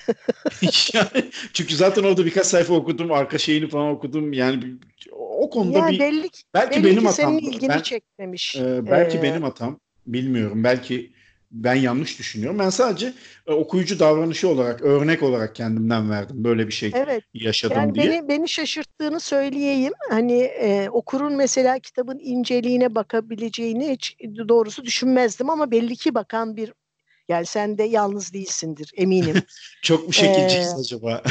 [0.94, 3.12] yani, çünkü zaten orada birkaç sayfa okudum.
[3.12, 4.34] Arka şeyini falan okudum.
[4.34, 4.64] Yani
[5.12, 7.40] o konuda ya bir belli, belki belli benim hatam.
[7.40, 8.56] Senin ilgini ben, çekmemiş.
[8.56, 9.80] E, belki ee, benim hatam.
[10.08, 10.64] Bilmiyorum.
[10.64, 11.14] Belki
[11.52, 12.60] ben yanlış düşünüyorum.
[12.60, 13.14] Ben sadece
[13.48, 16.44] e, okuyucu davranışı olarak, örnek olarak kendimden verdim.
[16.44, 17.24] Böyle bir şey evet.
[17.34, 18.06] yaşadım yani diye.
[18.06, 19.94] Beni, beni şaşırttığını söyleyeyim.
[20.10, 24.18] Hani e, okurun mesela kitabın inceliğine bakabileceğini hiç
[24.50, 26.74] doğrusu düşünmezdim ama belli ki bakan bir
[27.30, 29.36] yani sen de yalnız değilsindir eminim.
[29.82, 31.24] Çok mu şekilciyiz ee, acaba?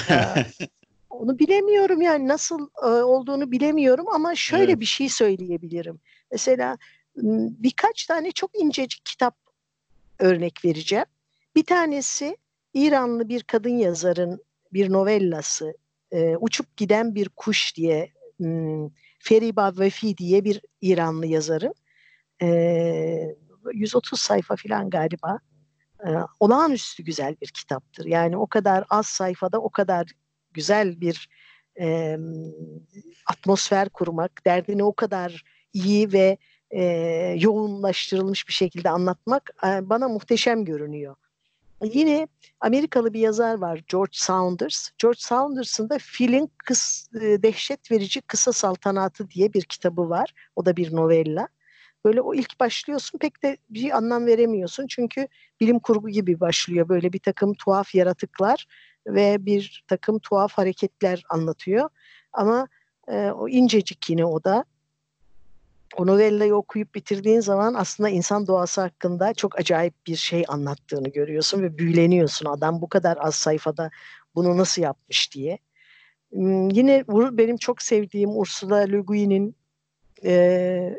[1.10, 4.80] onu bilemiyorum yani nasıl e, olduğunu bilemiyorum ama şöyle evet.
[4.80, 6.00] bir şey söyleyebilirim.
[6.32, 6.78] Mesela
[7.62, 9.45] birkaç tane çok incecik kitap
[10.18, 11.06] örnek vereceğim.
[11.56, 12.36] Bir tanesi
[12.74, 15.74] İranlı bir kadın yazarın bir novellası
[16.10, 21.74] e, Uçup Giden Bir Kuş diye m, Feriba Vefi diye bir İranlı yazarın
[22.42, 23.36] e,
[23.72, 25.38] 130 sayfa falan galiba
[26.06, 26.08] e,
[26.40, 28.04] olağanüstü güzel bir kitaptır.
[28.04, 30.12] Yani o kadar az sayfada o kadar
[30.52, 31.28] güzel bir
[31.80, 32.18] e,
[33.26, 36.38] atmosfer kurmak, derdini o kadar iyi ve
[36.76, 36.84] e,
[37.38, 41.16] yoğunlaştırılmış bir şekilde anlatmak e, bana muhteşem görünüyor.
[41.82, 42.28] Yine
[42.60, 44.90] Amerikalı bir yazar var George Saunders.
[44.98, 50.34] George Saunders'ın da Filin kıs, e, Dehşet Verici Kısa Saltanatı diye bir kitabı var.
[50.56, 51.48] O da bir novella.
[52.04, 54.86] Böyle o ilk başlıyorsun pek de bir anlam veremiyorsun.
[54.86, 55.28] Çünkü
[55.60, 56.88] bilim kurgu gibi başlıyor.
[56.88, 58.66] Böyle bir takım tuhaf yaratıklar
[59.06, 61.88] ve bir takım tuhaf hareketler anlatıyor.
[62.32, 62.68] Ama
[63.08, 64.64] e, o incecik yine o da.
[65.97, 71.62] O novellayı okuyup bitirdiğin zaman aslında insan doğası hakkında çok acayip bir şey anlattığını görüyorsun
[71.62, 72.47] ve büyüleniyorsun.
[72.47, 73.90] Adam bu kadar az sayfada
[74.34, 75.59] bunu nasıl yapmış diye.
[76.32, 79.57] Hmm, yine benim çok sevdiğim Ursula Le Guin'in
[80.24, 80.99] e,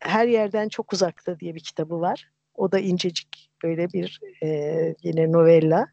[0.00, 2.30] Her Yerden Çok Uzakta diye bir kitabı var.
[2.54, 5.86] O da incecik böyle bir e, yine novella.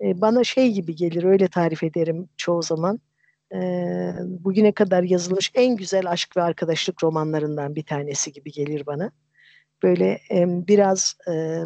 [0.00, 3.00] E, bana şey gibi gelir öyle tarif ederim çoğu zaman.
[3.54, 3.60] E,
[4.20, 9.10] bugüne kadar yazılmış en güzel aşk ve arkadaşlık romanlarından bir tanesi gibi gelir bana.
[9.82, 11.62] Böyle e, biraz e,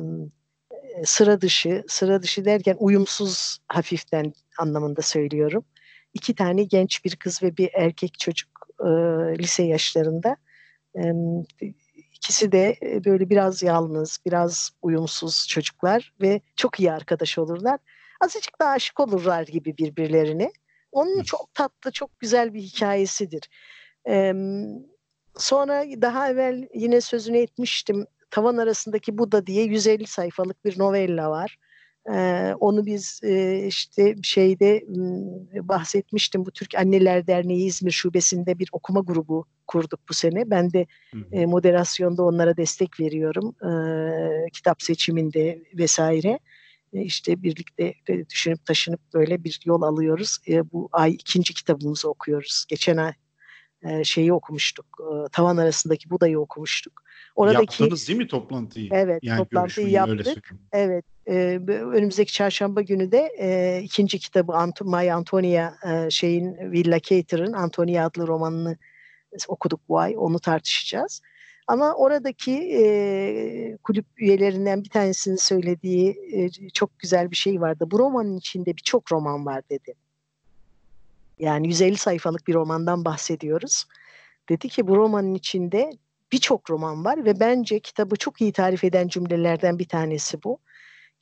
[1.05, 5.64] sıra dışı, sıra dışı derken uyumsuz hafiften anlamında söylüyorum.
[6.14, 8.89] İki tane genç bir kız ve bir erkek çocuk e,
[9.39, 10.36] lise yaşlarında.
[10.97, 11.12] E,
[12.14, 17.80] ikisi de böyle biraz yalnız, biraz uyumsuz çocuklar ve çok iyi arkadaş olurlar.
[18.20, 20.53] Azıcık da aşık olurlar gibi birbirlerine.
[20.93, 23.49] Onun çok tatlı, çok güzel bir hikayesidir.
[24.09, 24.34] Ee,
[25.36, 28.07] sonra daha evvel yine sözünü etmiştim.
[28.30, 31.59] Tavan arasındaki Buda diye 150 sayfalık bir novella var.
[32.14, 34.84] Ee, onu biz e, işte şeyde
[35.68, 36.47] bahsetmiştim.
[36.47, 40.51] Bu Türk Anneler Derneği İzmir Şubesi'nde bir okuma grubu kurduk bu sene.
[40.51, 40.86] Ben de
[41.32, 43.55] e, moderasyonda onlara destek veriyorum.
[43.68, 43.70] E,
[44.51, 46.39] kitap seçiminde vesaire.
[46.93, 47.95] E, işte birlikte
[48.30, 50.39] düşünüp taşınıp böyle bir yol alıyoruz.
[50.49, 52.64] E, bu ay ikinci kitabımızı okuyoruz.
[52.68, 53.12] Geçen ay
[53.82, 54.86] e, şeyi okumuştuk.
[55.01, 57.03] E, tavan arasındaki Buda'yı okumuştuk.
[57.36, 58.89] Oradaki, Yaptınız değil mi toplantıyı?
[58.93, 60.51] Evet yani toplantıyı yaptık.
[60.72, 67.01] Evet e, önümüzdeki çarşamba günü de e, ikinci kitabı Ant May Antonia e, şeyin Villa
[67.01, 68.76] Cater'ın Antonia adlı romanını
[69.49, 70.14] okuduk bu ay.
[70.18, 71.22] Onu tartışacağız.
[71.69, 77.89] Ama oradaki e, kulüp üyelerinden bir tanesinin söylediği e, çok güzel bir şey vardı.
[77.91, 79.95] Bu romanın içinde birçok roman var dedi.
[81.39, 83.85] Yani 150 sayfalık bir romandan bahsediyoruz.
[84.49, 85.91] Dedi ki bu romanın içinde
[86.33, 90.59] birçok roman var ve bence kitabı çok iyi tarif eden cümlelerden bir tanesi bu.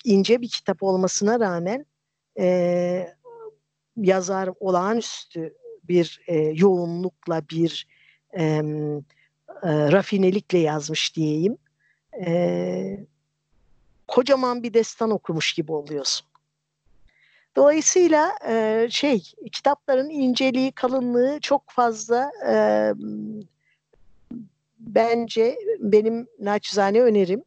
[0.04, 1.86] İnce bir kitap olmasına rağmen
[2.38, 3.14] e,
[3.96, 7.88] yazar olağanüstü bir e, yoğunlukla bir
[8.38, 8.62] e,
[9.62, 11.58] e, rafinelikle yazmış diyeyim.
[12.26, 13.06] E,
[14.08, 16.26] kocaman bir destan okumuş gibi oluyorsun.
[17.56, 22.54] Dolayısıyla e, şey kitapların inceliği, kalınlığı çok fazla e,
[24.78, 27.42] bence benim naçizane önerim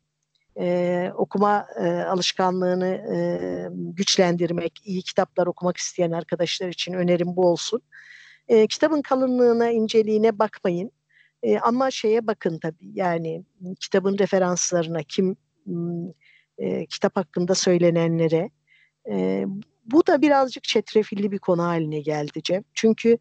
[0.60, 3.18] e, okuma e, alışkanlığını e,
[3.72, 7.82] güçlendirmek, iyi kitaplar okumak isteyen arkadaşlar için önerim bu olsun.
[8.47, 10.91] E, kitabın kalınlığına, inceliğine bakmayın.
[11.44, 13.44] E, ama şeye bakın tabii yani
[13.80, 15.36] kitabın referanslarına, kim
[16.58, 18.50] e, kitap hakkında söylenenlere.
[19.10, 19.46] E,
[19.86, 22.64] bu da birazcık çetrefilli bir konu haline geldi Cem.
[22.74, 23.18] Çünkü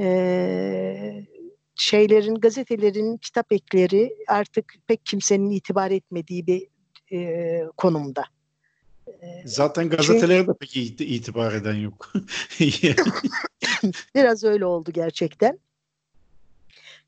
[0.00, 1.26] e,
[1.74, 6.66] şeylerin, gazetelerin kitap ekleri artık pek kimsenin itibar etmediği bir
[7.12, 8.24] e, konumda.
[9.44, 12.12] Zaten gazetelere de pek itibar eden yok.
[14.14, 15.58] Biraz öyle oldu gerçekten.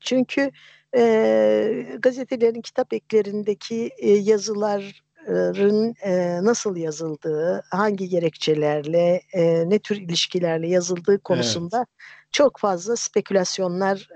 [0.01, 0.51] Çünkü
[0.95, 9.21] e, gazetelerin kitap eklerindeki e, yazıların e, nasıl yazıldığı, hangi gerekçelerle,
[9.69, 11.87] ne tür ilişkilerle yazıldığı konusunda evet.
[12.31, 14.07] çok fazla spekülasyonlar,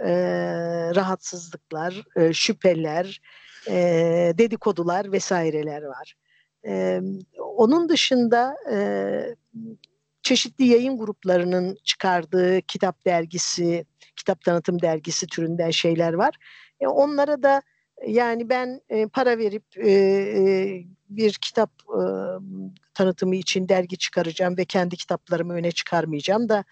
[0.96, 3.22] rahatsızlıklar, şüpheler,
[4.38, 6.16] dedikodular vesaireler var.
[7.40, 8.58] Onun dışında
[10.26, 16.36] çeşitli yayın gruplarının çıkardığı kitap dergisi, kitap tanıtım dergisi türünden şeyler var.
[16.80, 17.62] E, onlara da
[18.08, 22.02] yani ben e, para verip e, e, bir kitap e,
[22.94, 26.64] tanıtımı için dergi çıkaracağım ve kendi kitaplarımı öne çıkarmayacağım da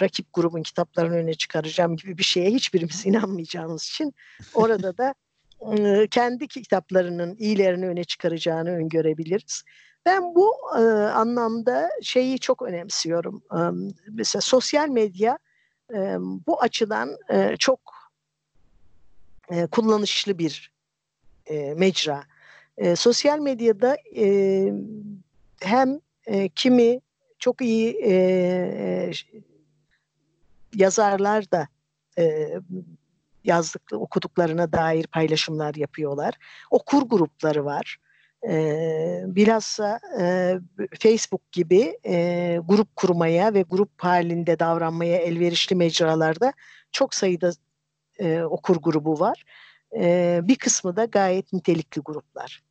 [0.00, 4.14] rakip grubun kitaplarını öne çıkaracağım gibi bir şeye hiçbirimiz inanmayacağımız için
[4.54, 5.14] orada da
[5.72, 9.62] e, kendi kitaplarının iyilerini öne çıkaracağını öngörebiliriz.
[10.06, 13.42] Ben bu e, anlamda şeyi çok önemsiyorum.
[13.52, 13.60] E,
[14.08, 15.38] mesela sosyal medya
[15.94, 17.80] e, bu açıdan e, çok
[19.50, 20.72] e, kullanışlı bir
[21.46, 22.24] e, mecra.
[22.76, 24.72] E, sosyal medyada e,
[25.60, 27.00] hem e, kimi
[27.38, 29.10] çok iyi e,
[30.74, 31.68] yazarlar da
[32.18, 32.54] e,
[33.44, 36.34] yazdık, okuduklarına dair paylaşımlar yapıyorlar.
[36.70, 37.98] Okur grupları var.
[38.48, 40.54] E, bilhassa e,
[41.00, 46.52] Facebook gibi e, grup kurmaya ve grup halinde davranmaya elverişli mecralarda
[46.92, 47.52] çok sayıda
[48.18, 49.44] e, okur grubu var.
[49.96, 52.62] E, bir kısmı da gayet nitelikli gruplar.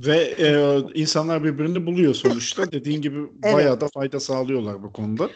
[0.00, 2.72] Ve e, insanlar birbirini buluyor sonuçta.
[2.72, 3.54] Dediğin gibi evet.
[3.54, 5.30] bayağı da fayda sağlıyorlar bu konuda.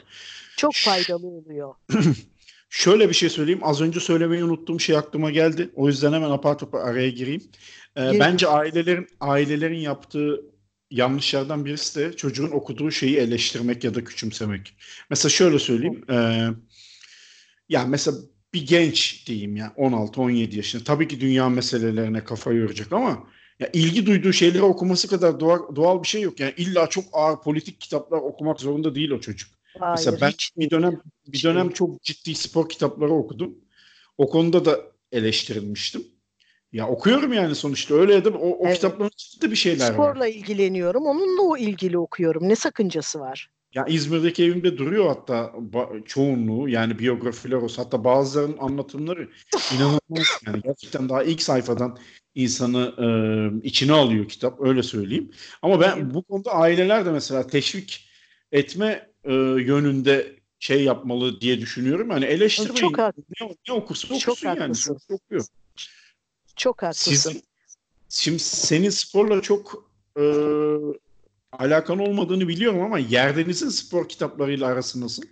[0.56, 1.74] Çok faydalı oluyor.
[2.76, 3.60] Şöyle bir şey söyleyeyim.
[3.62, 5.70] Az önce söylemeyi unuttuğum şey aklıma geldi.
[5.74, 7.42] O yüzden hemen apar topar araya gireyim.
[7.96, 10.40] Ee, bence ailelerin ailelerin yaptığı
[10.90, 14.76] yanlışlardan birisi de çocuğun okuduğu şeyi eleştirmek ya da küçümsemek.
[15.10, 16.04] Mesela şöyle söyleyeyim.
[16.10, 16.48] E,
[17.68, 18.16] ya mesela
[18.54, 20.84] bir genç diyeyim ya 16-17 yaşında.
[20.84, 23.26] Tabii ki dünya meselelerine kafa yoracak ama
[23.60, 26.40] ya ilgi duyduğu şeyleri okuması kadar doğal, doğal bir şey yok.
[26.40, 29.53] Yani illa çok ağır politik kitaplar okumak zorunda değil o çocuk.
[29.78, 33.54] Hayır, Mesela ben bir dönem bir dönem çok ciddi spor kitapları okudum.
[34.18, 34.80] O konuda da
[35.12, 36.02] eleştirilmiştim.
[36.72, 38.74] Ya okuyorum yani sonuçta öyle ya da o, o evet.
[38.74, 40.10] kitapların içinde bir şeyler Sporla var.
[40.10, 41.06] Sporla ilgileniyorum.
[41.06, 42.48] Onunla o ilgili okuyorum.
[42.48, 43.50] Ne sakıncası var?
[43.74, 45.52] Ya İzmir'deki evimde duruyor hatta
[46.06, 49.28] çoğunluğu yani biyografiler olsa hatta bazılarının anlatımları
[49.76, 51.98] inanılmaz yani gerçekten daha ilk sayfadan
[52.34, 53.06] insanı e,
[53.66, 55.30] içine alıyor kitap öyle söyleyeyim.
[55.62, 58.08] Ama ben bu konuda aileler de mesela teşvik
[58.52, 62.10] etme e, yönünde şey yapmalı diye düşünüyorum.
[62.10, 62.74] Yani eleştirmeyin.
[62.74, 64.58] Çok ne, ne okursa okusun Çok yani.
[64.58, 64.98] Haklısın.
[65.08, 65.44] Çok okuyor.
[66.56, 67.10] Çok haklısın.
[67.10, 67.42] Sizin,
[68.08, 70.24] şimdi senin sporla çok e,
[71.52, 75.22] alakan olmadığını biliyorum ama yerdenizin spor kitaplarıyla arası nasıl?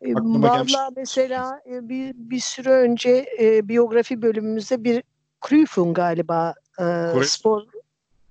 [0.00, 5.02] E, Valla mesela e, bir, bir süre önce e, biyografi bölümümüzde bir
[5.48, 6.84] Cruyff'un galiba e,
[7.24, 7.62] spor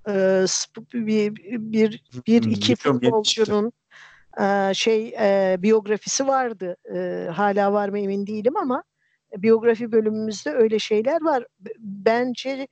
[0.07, 0.45] e,
[0.93, 1.35] bir,
[1.73, 3.71] bir, bir iki futbolcunun
[4.73, 6.77] şey e, biyografisi vardı.
[6.95, 8.83] E, hala var mı emin değilim ama
[9.37, 11.45] biyografi bölümümüzde öyle şeyler var.
[11.79, 12.67] Bence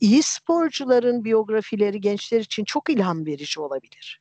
[0.00, 4.20] iyi sporcuların biyografileri gençler için çok ilham verici olabilir.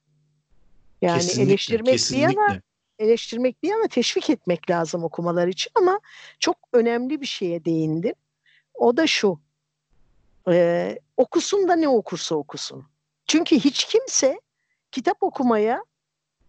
[1.02, 2.28] Yani kesinlikle, eleştirmek kesinlikle.
[2.28, 2.62] bir yana
[3.00, 6.00] eleştirmek bir yana teşvik etmek lazım okumalar için ama
[6.40, 8.16] çok önemli bir şeye değindin.
[8.74, 9.40] O da şu.
[10.50, 12.86] E, okusun da ne okursa okusun.
[13.28, 14.40] Çünkü hiç kimse
[14.96, 15.84] kitap okumaya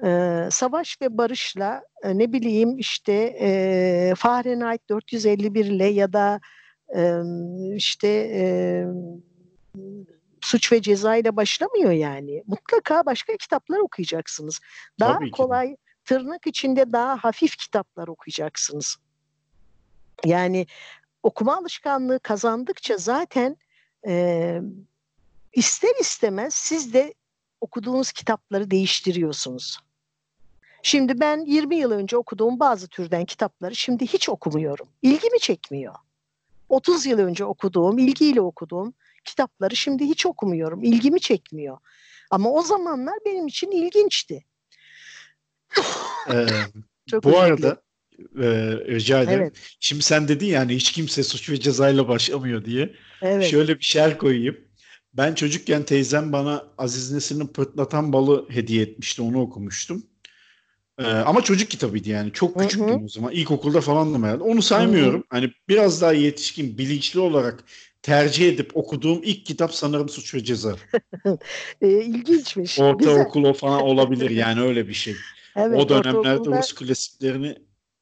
[0.05, 0.09] e,
[0.51, 6.41] savaş ve barışla e, ne bileyim işte e, Fahrenheit 451 ile ya da
[6.97, 7.21] e,
[7.75, 8.45] işte e,
[10.41, 12.43] suç ve ceza ile başlamıyor yani.
[12.47, 14.61] Mutlaka başka kitaplar okuyacaksınız.
[15.01, 15.77] Daha Tabii kolay ki.
[16.05, 18.97] tırnak içinde daha hafif kitaplar okuyacaksınız.
[20.25, 20.67] Yani
[21.23, 23.57] okuma alışkanlığı kazandıkça zaten
[24.07, 24.61] e,
[25.53, 27.15] ister istemez siz de
[27.67, 29.79] okuduğunuz kitapları değiştiriyorsunuz.
[30.83, 34.89] Şimdi ben 20 yıl önce okuduğum bazı türden kitapları şimdi hiç okumuyorum.
[35.03, 35.95] İlgimi çekmiyor.
[36.69, 38.95] 30 yıl önce okuduğum, ilgiyle okuduğum
[39.25, 40.83] kitapları şimdi hiç okumuyorum.
[40.83, 41.79] İlgimi çekmiyor.
[42.31, 44.45] Ama o zamanlar benim için ilginçti.
[46.33, 46.47] ee,
[47.11, 47.83] Çok bu arada
[48.19, 48.47] e,
[48.87, 49.43] rica ederim.
[49.43, 49.57] Evet.
[49.81, 52.95] Şimdi sen dedin yani hiç kimse suç ve cezayla başlamıyor diye.
[53.23, 53.51] Evet.
[53.51, 54.66] Şöyle bir şer koyayım.
[55.17, 59.23] Ben çocukken teyzem bana Aziz Nesin'in Pırtlatan Balı hediye etmişti.
[59.23, 60.07] Onu okumuştum.
[60.99, 62.33] Ee, ama çocuk kitabıydı yani.
[62.33, 63.33] Çok küçüktüm o zaman.
[63.33, 64.43] İlkokulda falandım herhalde.
[64.43, 65.21] Onu saymıyorum.
[65.21, 65.27] Hı-hı.
[65.31, 67.65] Hani biraz daha yetişkin, bilinçli olarak
[68.03, 70.77] tercih edip okuduğum ilk kitap sanırım Suç ve Ceza.
[71.81, 72.79] e, ilginçmiş.
[72.79, 75.17] Ortaokul falan olabilir yani öyle bir şey.
[75.57, 76.59] Evet, o dönemlerde ortaokulda...
[76.59, 77.57] Rus klasiklerini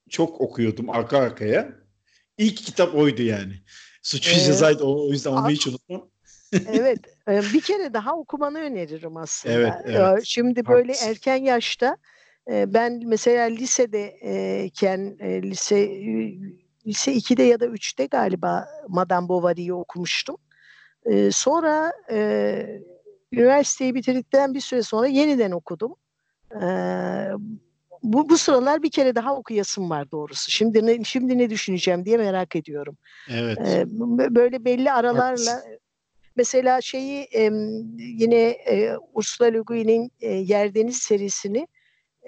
[0.08, 1.74] çok okuyordum arka arkaya.
[2.38, 3.52] İlk kitap oydu yani.
[4.02, 6.13] Suç ve ee, Ceza'ydı o, o yüzden onu hiç unutmam.
[6.66, 6.98] Evet
[7.28, 9.54] bir kere daha okumanı öneririm aslında.
[9.54, 10.24] Evet, evet.
[10.24, 11.10] Şimdi böyle Haklısın.
[11.10, 11.96] erken yaşta
[12.48, 15.88] ben mesela lisedeyken lise
[16.86, 20.36] lise 2'de ya da 3'te galiba Madame Bovary'i okumuştum.
[21.30, 21.92] Sonra
[23.32, 25.96] üniversiteyi bitirdikten bir süre sonra yeniden okudum.
[28.02, 30.50] Bu, bu sıralar bir kere daha okuyasım var doğrusu.
[30.50, 32.96] Şimdi ne, şimdi ne düşüneceğim diye merak ediyorum.
[33.30, 33.86] Evet.
[34.30, 35.80] Böyle belli aralarla evet.
[36.36, 37.28] Mesela şeyi
[37.98, 38.56] yine
[39.12, 41.68] Ursula Le Guin'in Yerdeniz serisini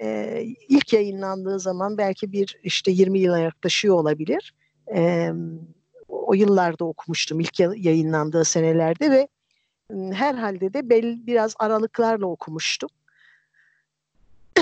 [0.01, 4.53] e, ilk yayınlandığı zaman belki bir işte 20 yıla yaklaşıyor olabilir.
[4.95, 5.31] E,
[6.07, 9.27] o yıllarda okumuştum ilk yayınlandığı senelerde ve
[10.13, 12.89] herhalde de belli biraz aralıklarla okumuştum.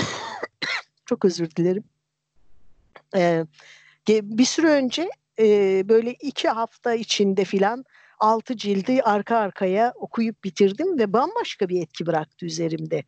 [1.06, 1.84] Çok özür dilerim.
[3.16, 3.44] E,
[4.08, 5.44] bir süre önce e,
[5.88, 7.84] böyle iki hafta içinde filan
[8.18, 13.04] altı cildi arka arkaya okuyup bitirdim ve bambaşka bir etki bıraktı üzerimde.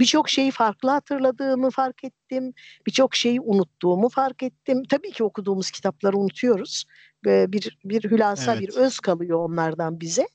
[0.00, 2.52] Birçok şeyi farklı hatırladığımı fark ettim.
[2.86, 4.82] Birçok şeyi unuttuğumu fark ettim.
[4.90, 6.84] Tabii ki okuduğumuz kitapları unutuyoruz.
[7.24, 8.62] Bir, bir hülasa, evet.
[8.62, 10.28] bir öz kalıyor onlardan bize.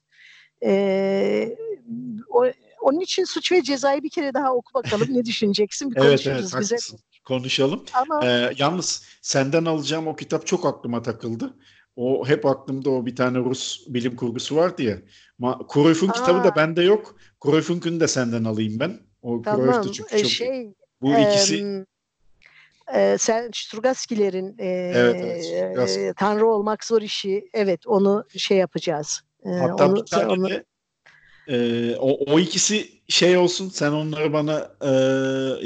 [0.65, 1.55] Ee,
[2.29, 2.45] o,
[2.81, 6.71] onun için suç ve cezayı bir kere daha oku bakalım ne düşüneceksin bir konuşuruz evet,
[6.71, 6.91] evet.
[7.25, 7.85] Konuşalım.
[7.93, 11.53] Ama, ee, yalnız senden alacağım o kitap çok aklıma takıldı.
[11.95, 14.97] O hep aklımda o bir tane Rus bilim kurgusu vardı ya.
[15.37, 17.15] Ma Cruyff'un kitabı da bende yok.
[17.43, 18.99] Cruyff'unkünü de senden alayım ben.
[19.21, 19.65] O tamam.
[19.65, 21.85] Cruyff da çünkü çok şey, bu e, ikisi
[22.93, 29.21] e, sen Strugaskilerin e, evet, evet, e, Tanrı olmak zor işi evet onu şey yapacağız.
[29.45, 30.63] E, Hatta onu, bir tane onu, de,
[31.47, 34.91] e, o, o ikisi şey olsun sen onları bana e,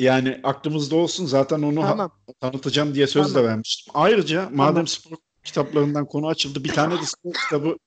[0.02, 2.00] yani aklımızda olsun zaten onu tamam.
[2.00, 3.44] ha, tanıtacağım diye söz tamam.
[3.44, 3.92] de vermiştim.
[3.96, 4.88] Ayrıca madem tamam.
[4.88, 5.18] spor
[5.48, 7.78] kitaplarından konu açıldı bir tane de spor kitabı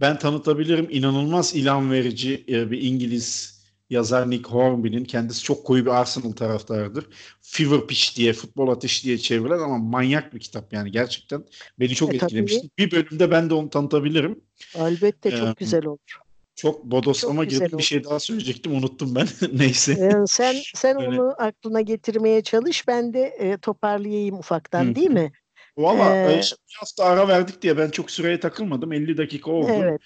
[0.00, 0.86] ben tanıtabilirim.
[0.90, 3.58] İnanılmaz ilham verici e, bir İngiliz
[3.90, 7.06] yazar Nick Hornby'nin kendisi çok koyu bir Arsenal taraftarıdır.
[7.40, 11.44] Fever Pitch diye futbol ateşi diye çevrilen ama manyak bir kitap yani gerçekten
[11.80, 12.60] beni çok e, etkilemişti.
[12.60, 12.70] Tabii.
[12.78, 14.40] Bir bölümde ben de onu tanıtabilirim.
[14.74, 16.18] Elbette çok ee, güzel olur.
[16.56, 19.28] Çok bodoslama gibi bir şey daha söyleyecektim unuttum ben.
[19.58, 19.92] Neyse.
[19.92, 21.08] Ee, sen sen Öyle.
[21.08, 22.88] onu aklına getirmeye çalış.
[22.88, 24.94] Ben de e, toparlayayım ufaktan Hı.
[24.94, 25.32] değil mi?
[25.78, 28.92] Valla ee, e, bir hafta ara verdik diye ben çok süreye takılmadım.
[28.92, 29.68] 50 dakika oldu.
[29.68, 30.02] Evet.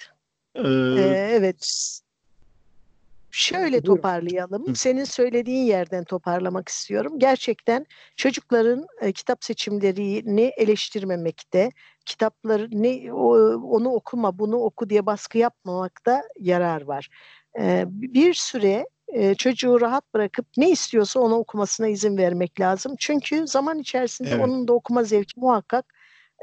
[0.55, 0.61] Ee,
[1.01, 1.93] ee, evet.
[3.35, 4.77] Şöyle toparlayalım.
[4.77, 7.19] Senin söylediğin yerden toparlamak istiyorum.
[7.19, 11.71] Gerçekten çocukların e, kitap seçimlerini eleştirmemekte,
[12.07, 17.09] kitapları ne onu okuma, bunu oku diye baskı yapmamakta yarar var.
[17.61, 22.95] E, bir süre e, çocuğu rahat bırakıp ne istiyorsa onu okumasına izin vermek lazım.
[22.99, 24.45] Çünkü zaman içerisinde evet.
[24.45, 25.95] onun da okuma zevki muhakkak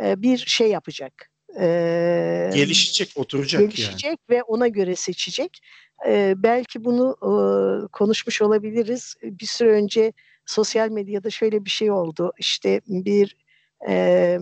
[0.04, 1.30] e, bir şey yapacak.
[1.60, 4.18] E, gelişecek, oturacak gelişecek yani.
[4.30, 5.60] ve ona göre seçecek.
[6.08, 7.32] E, belki bunu e,
[7.88, 9.16] konuşmuş olabiliriz.
[9.24, 10.14] Bir süre önce
[10.46, 12.34] sosyal medyada şöyle bir şey oldu.
[12.40, 13.36] İşte bir
[13.90, 14.38] e,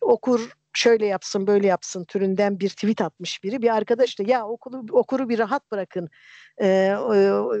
[0.00, 3.62] okur şöyle yapsın böyle yapsın türünden bir tweet atmış biri.
[3.62, 6.08] Bir arkadaş da ya okulu, okuru bir rahat bırakın.
[6.62, 6.94] Ee,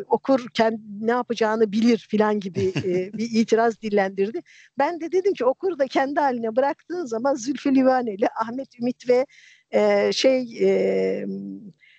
[0.08, 4.40] okur kendi ne yapacağını bilir filan gibi e, bir itiraz dillendirdi.
[4.78, 9.26] Ben de dedim ki okur da kendi haline bıraktığın zaman Zülfü Livaneli, Ahmet Ümit ve
[9.70, 11.26] e, şey e,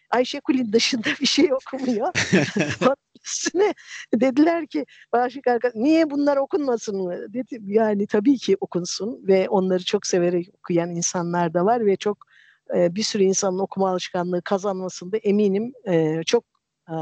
[0.10, 2.12] Ayşe Kulin dışında bir şey okumuyor.
[3.28, 3.74] üstüne
[4.14, 7.34] dediler ki Başık Arka niye bunlar okunmasın mı?
[7.34, 12.18] Dedim yani tabii ki okunsun ve onları çok severek okuyan insanlar da var ve çok
[12.76, 16.44] e, bir sürü insanın okuma alışkanlığı kazanmasında eminim e, çok
[16.90, 16.96] e,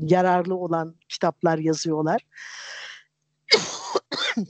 [0.00, 2.26] yararlı olan kitaplar yazıyorlar.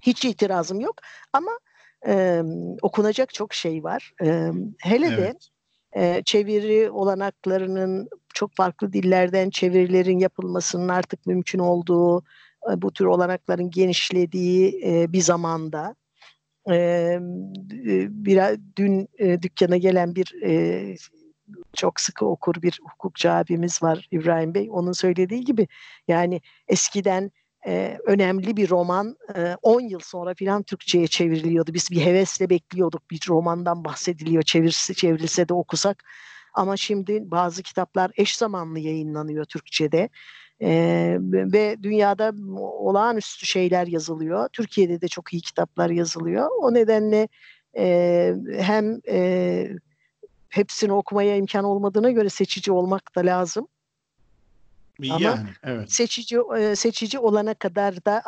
[0.00, 0.96] Hiç itirazım yok
[1.32, 1.58] ama
[2.06, 2.42] e,
[2.82, 4.14] okunacak çok şey var.
[4.22, 5.18] E, hele evet.
[5.18, 5.38] de
[5.96, 12.24] e, çeviri olanaklarının çok farklı dillerden çevirilerin yapılmasının artık mümkün olduğu,
[12.70, 15.94] e, bu tür olanakların genişlediği e, bir zamanda
[16.70, 17.18] e,
[18.10, 18.40] bir
[18.76, 20.96] dün e, dükkana gelen bir e,
[21.72, 24.68] çok sıkı okur bir hukukçu abimiz var İbrahim Bey.
[24.70, 25.68] Onun söylediği gibi
[26.08, 27.30] yani eskiden
[27.66, 29.16] e, önemli bir roman
[29.62, 31.74] 10 e, yıl sonra filan Türkçe'ye çevriliyordu.
[31.74, 36.04] Biz bir hevesle bekliyorduk bir romandan bahsediliyor çevirse, çevrilse de okusak.
[36.54, 40.08] Ama şimdi bazı kitaplar eş zamanlı yayınlanıyor Türkçe'de.
[40.62, 44.48] Ee, ve dünyada olağanüstü şeyler yazılıyor.
[44.48, 46.48] Türkiye'de de çok iyi kitaplar yazılıyor.
[46.60, 47.28] O nedenle
[47.76, 49.68] e, hem e,
[50.48, 53.68] hepsini okumaya imkan olmadığına göre seçici olmak da lazım.
[54.98, 55.92] Yani, Ama evet.
[55.92, 56.38] seçici
[56.74, 58.22] seçici olana kadar da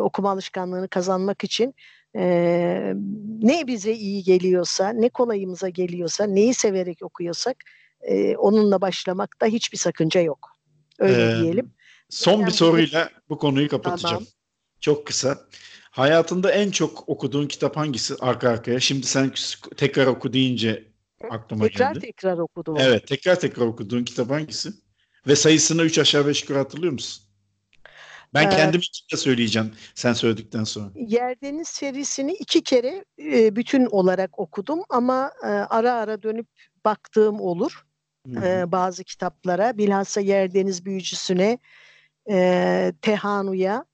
[0.00, 1.74] okuma alışkanlığını kazanmak için
[2.16, 2.94] e,
[3.42, 7.56] ne bize iyi geliyorsa, ne kolayımıza geliyorsa, neyi severek okuyorsak
[8.00, 10.50] e, onunla başlamakta hiçbir sakınca yok.
[10.98, 11.72] Öyle ee, diyelim.
[12.08, 14.14] Son yani, bir soruyla bu konuyu kapatacağım.
[14.14, 14.26] Tamam.
[14.80, 15.38] Çok kısa.
[15.90, 18.80] Hayatında en çok okuduğun kitap hangisi arka arkaya?
[18.80, 19.32] Şimdi sen
[19.76, 20.84] tekrar oku deyince
[21.30, 22.00] aklıma tekrar geldi.
[22.00, 22.76] Tekrar tekrar okudum.
[22.78, 24.70] Evet, tekrar tekrar okuduğun kitap hangisi?
[25.26, 27.26] Ve sayısını 3 aşağı 5 yukarı hatırlıyor musun?
[28.34, 30.90] Ben ee, kendim için de söyleyeceğim sen söyledikten sonra.
[30.94, 36.46] Yerdeniz serisini iki kere e, bütün olarak okudum ama e, ara ara dönüp
[36.84, 37.86] baktığım olur
[38.42, 39.78] e, bazı kitaplara.
[39.78, 41.58] Bilhassa Yerdeniz Büyücüsü'ne,
[43.02, 43.84] Tehanu'ya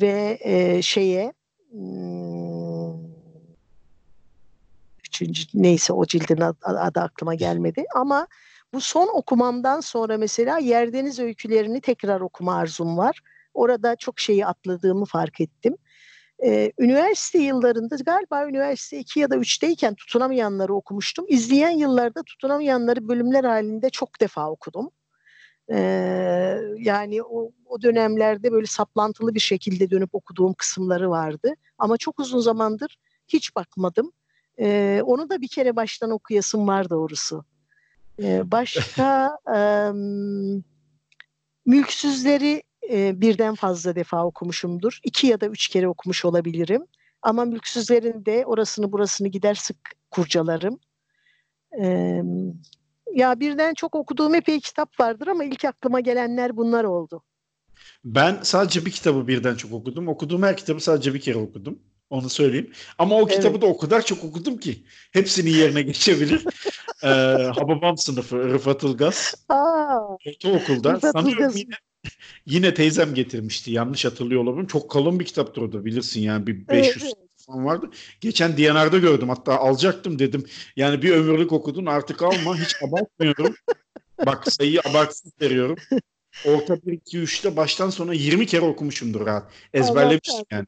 [0.00, 0.38] ve
[0.82, 1.32] şeye
[1.70, 3.06] hmm,
[5.06, 8.26] üçüncü neyse o cildin adı, adı aklıma gelmedi ama
[8.76, 13.20] bu son okumamdan sonra mesela Yerdeniz öykülerini tekrar okuma arzum var.
[13.54, 15.76] Orada çok şeyi atladığımı fark ettim.
[16.44, 21.24] Ee, üniversite yıllarında galiba üniversite 2 ya da 3'teyken tutunamayanları okumuştum.
[21.28, 24.90] İzleyen yıllarda tutunamayanları bölümler halinde çok defa okudum.
[25.72, 31.54] Ee, yani o, o dönemlerde böyle saplantılı bir şekilde dönüp okuduğum kısımları vardı.
[31.78, 32.98] Ama çok uzun zamandır
[33.28, 34.12] hiç bakmadım.
[34.60, 37.44] Ee, onu da bir kere baştan okuyasım var doğrusu.
[38.22, 39.58] Ee, başka e,
[41.66, 45.00] mülksüzleri e, birden fazla defa okumuşumdur.
[45.04, 46.86] İki ya da üç kere okumuş olabilirim.
[47.22, 49.76] Ama mülksüzlerin de orasını burasını gider sık
[50.10, 50.80] kurcalarım.
[51.82, 52.22] Ee,
[53.14, 57.22] ya birden çok okuduğum epey kitap vardır ama ilk aklıma gelenler bunlar oldu.
[58.04, 60.08] Ben sadece bir kitabı birden çok okudum.
[60.08, 61.78] Okuduğum her kitabı sadece bir kere okudum.
[62.10, 62.72] Onu söyleyeyim.
[62.98, 63.62] Ama o kitabı evet.
[63.62, 66.44] da o kadar çok okudum ki hepsini yerine geçebilir.
[67.02, 67.08] ee,
[67.54, 69.34] Hababam sınıfı Rıfat Ilgaz.
[69.48, 70.94] Aa, Ortaokulda.
[70.94, 71.74] Rıfat Sanıyorum yine,
[72.46, 73.70] yine teyzem getirmişti.
[73.70, 74.66] Yanlış hatırlıyor olabilirim.
[74.66, 76.46] Çok kalın bir kitaptır o da bilirsin yani.
[76.46, 77.14] Bir 500 evet,
[77.46, 77.90] falan vardı.
[78.20, 79.28] Geçen DNR'da gördüm.
[79.28, 80.46] Hatta alacaktım dedim.
[80.76, 82.56] Yani bir ömürlük okudun artık alma.
[82.56, 83.54] Hiç abartmıyorum.
[84.26, 85.76] Bak sayıyı abartsız veriyorum.
[86.44, 89.50] Orta 1, 2, 3'te baştan sona 20 kere okumuşumdur rahat.
[89.74, 90.66] Ezberlemişim yani.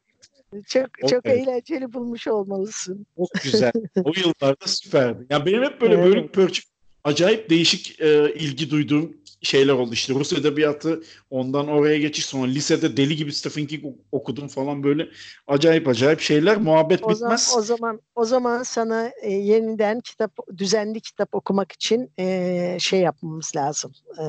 [0.66, 3.06] Çok o, çok eğlenceli bulmuş olmalısın.
[3.16, 3.72] Çok güzel.
[4.04, 5.26] o yıllarda süperdi.
[5.30, 6.04] Yani benim hep böyle evet.
[6.06, 6.64] bölük pörçük
[7.04, 9.92] acayip değişik e, ilgi duyduğum şeyler oldu.
[9.92, 15.08] İşte Rus edebiyatı ondan oraya geçiş sonra lisede deli gibi Stephen King okudum falan böyle
[15.46, 16.56] acayip acayip şeyler.
[16.56, 17.18] Muhabbet o bitmez.
[17.18, 23.00] Zaman, o zaman o zaman sana e, yeniden kitap düzenli kitap okumak için e, şey
[23.00, 23.92] yapmamız lazım.
[24.18, 24.24] E,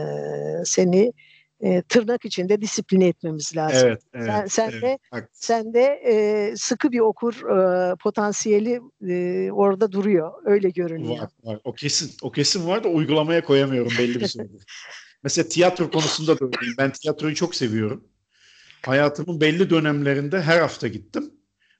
[0.65, 1.13] seni
[1.63, 3.87] e, tırnak içinde disipline etmemiz lazım.
[3.87, 4.99] Evet, evet, sen, sen evet, de
[5.33, 10.31] sen de e, sıkı bir okur e, potansiyeli e, orada duruyor.
[10.45, 11.19] Öyle görünüyor.
[11.19, 11.59] Var, var.
[11.63, 12.11] O kesin.
[12.21, 14.63] O kesin var da uygulamaya koyamıyorum belli bir süredir.
[15.23, 16.75] Mesela tiyatro konusunda da öyleyim.
[16.77, 18.07] Ben tiyatroyu çok seviyorum.
[18.85, 21.31] Hayatımın belli dönemlerinde her hafta gittim.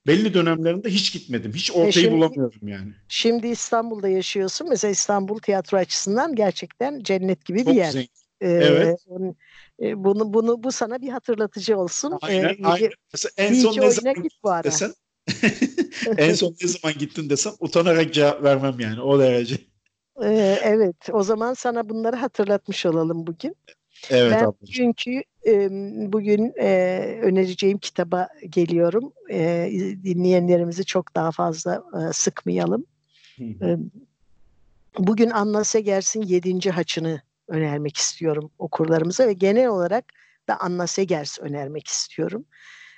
[0.07, 1.53] Belli dönemlerinde hiç gitmedim.
[1.53, 2.93] Hiç ortayı e şimdi, bulamıyorum yani.
[3.07, 4.69] Şimdi İstanbul'da yaşıyorsun.
[4.69, 7.91] Mesela İstanbul tiyatro açısından gerçekten cennet gibi çok bir yer.
[7.91, 8.09] Zengin.
[8.41, 8.99] Ee, evet.
[9.81, 12.17] E, bunu bunu bu sana bir hatırlatıcı olsun.
[12.21, 12.89] Aynen, ee, aynen.
[13.13, 14.63] Mesela en son ne zaman bu ara.
[14.63, 14.93] desen
[16.17, 19.55] en son ne zaman gittin desem utanarak cevap vermem yani o derece.
[20.23, 23.55] Ee, evet o zaman sana bunları hatırlatmış olalım bugün.
[24.09, 24.73] Evet ben ablacığım.
[24.73, 25.69] çünkü e,
[26.13, 29.13] bugün e, önereceğim kitaba geliyorum.
[29.31, 29.71] E,
[30.03, 32.85] dinleyenlerimizi çok daha fazla e, sıkmayalım.
[33.39, 33.77] E,
[34.97, 40.05] bugün Anna Segers'in yedinci haçını önermek istiyorum okurlarımıza ve genel olarak
[40.49, 42.45] da Anna Segers önermek istiyorum.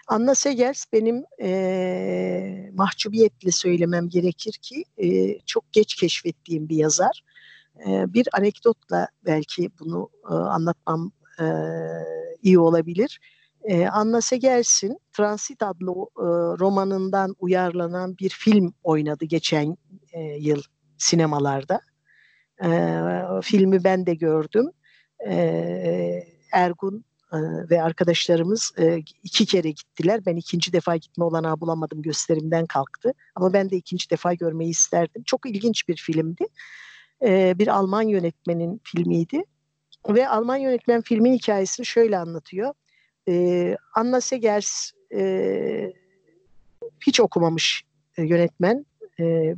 [0.08, 7.24] Anna Segers benim e, mahcubiyetle söylemem gerekir ki e, çok geç keşfettiğim bir yazar.
[7.88, 11.46] E, bir anekdotla belki bunu e, anlatmam e,
[12.42, 13.20] iyi olabilir.
[13.64, 16.26] E, Anna Segers'in Transit adlı e,
[16.60, 19.78] romanından uyarlanan bir film oynadı geçen
[20.14, 20.62] e, yıl
[20.98, 21.82] sinemalarda.
[22.64, 22.72] E,
[23.42, 24.72] filmi ben de gördüm.
[25.28, 27.06] E, Ergun
[27.70, 28.74] ve arkadaşlarımız
[29.24, 30.26] iki kere gittiler.
[30.26, 32.02] Ben ikinci defa gitme olanağı bulamadım.
[32.02, 33.14] Gösterimden kalktı.
[33.36, 35.24] Ama ben de ikinci defa görmeyi isterdim.
[35.26, 36.46] Çok ilginç bir filmdi.
[37.60, 39.44] Bir Alman yönetmenin filmiydi.
[40.10, 42.74] Ve Alman yönetmen filmin hikayesini şöyle anlatıyor.
[43.96, 44.92] Anna Segers
[47.08, 47.84] hiç okumamış
[48.18, 48.86] yönetmen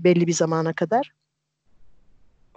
[0.03, 1.11] belli bir zamana kadar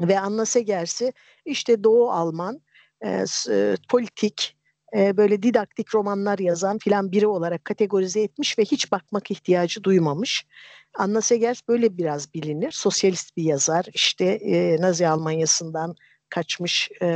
[0.00, 1.12] ve Anna Segers'i
[1.44, 2.60] işte Doğu Alman
[3.04, 4.56] e, e, politik
[4.96, 10.46] e, böyle didaktik romanlar yazan filan biri olarak kategorize etmiş ve hiç bakmak ihtiyacı duymamış.
[10.98, 12.72] Anna Segers böyle biraz bilinir.
[12.72, 13.86] Sosyalist bir yazar.
[13.94, 15.94] İşte e, Nazi Almanyası'ndan
[16.28, 17.06] kaçmış e,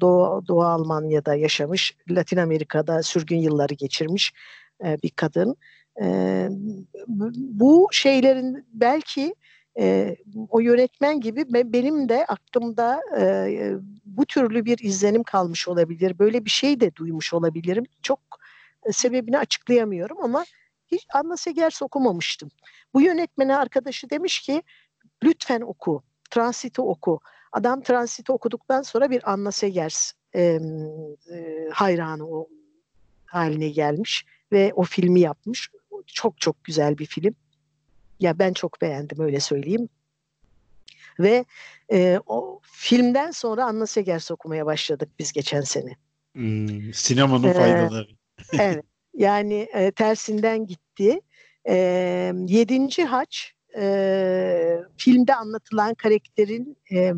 [0.00, 1.96] Doğu, Doğu Almanya'da yaşamış.
[2.10, 4.32] Latin Amerika'da sürgün yılları geçirmiş
[4.84, 5.56] e, bir kadın.
[6.02, 6.48] E,
[7.36, 9.34] bu şeylerin belki
[9.78, 10.16] e,
[10.48, 13.72] o yönetmen gibi benim de aklımda e,
[14.04, 16.18] bu türlü bir izlenim kalmış olabilir.
[16.18, 17.84] Böyle bir şey de duymuş olabilirim.
[18.02, 18.20] Çok
[18.86, 20.44] e, sebebini açıklayamıyorum ama
[20.86, 22.48] hiç Anna Segers okumamıştım.
[22.94, 24.62] Bu yönetmene arkadaşı demiş ki
[25.24, 27.20] lütfen oku, Transit'i oku.
[27.52, 32.48] Adam Transit'i okuduktan sonra bir Anna Segers e, e, hayranı o
[33.26, 35.70] haline gelmiş ve o filmi yapmış.
[36.06, 37.34] Çok çok güzel bir film.
[38.20, 39.88] Ya ben çok beğendim öyle söyleyeyim.
[41.20, 41.44] Ve
[41.92, 45.96] e, o filmden sonra Anna Segers okumaya başladık biz geçen sene.
[46.32, 48.08] Hmm, sinemanın ee, faydaları.
[48.52, 48.84] evet.
[49.14, 51.20] Yani e, tersinden gitti.
[51.68, 51.74] E,
[52.46, 57.12] yedinci Haç e, filmde anlatılan karakterin e,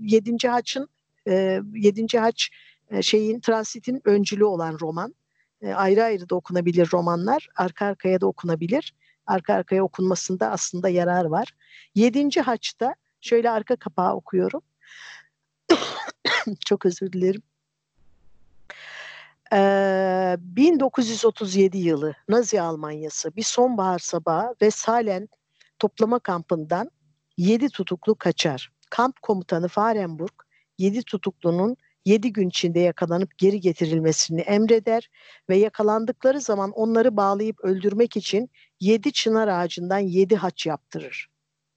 [0.00, 0.88] Yedinci Haç'ın
[1.28, 2.50] e, Yedinci Haç
[2.90, 5.14] e, şeyin transitin öncülü olan roman.
[5.62, 7.48] E, ayrı ayrı da okunabilir romanlar.
[7.56, 8.94] Arka arkaya da okunabilir
[9.28, 11.48] arka arkaya okunmasında aslında yarar var.
[11.94, 14.62] Yedinci haçta şöyle arka kapağı okuyorum.
[16.66, 17.42] Çok özür dilerim.
[19.52, 24.70] Ee, 1937 yılı Nazi Almanyası bir sonbahar sabahı ve
[25.78, 26.90] toplama kampından
[27.36, 28.70] 7 tutuklu kaçar.
[28.90, 30.32] Kamp komutanı Farenburg
[30.78, 35.10] 7 tutuklunun yedi gün içinde yakalanıp geri getirilmesini emreder
[35.48, 38.50] ve yakalandıkları zaman onları bağlayıp öldürmek için
[38.80, 41.28] yedi çınar ağacından yedi haç yaptırır.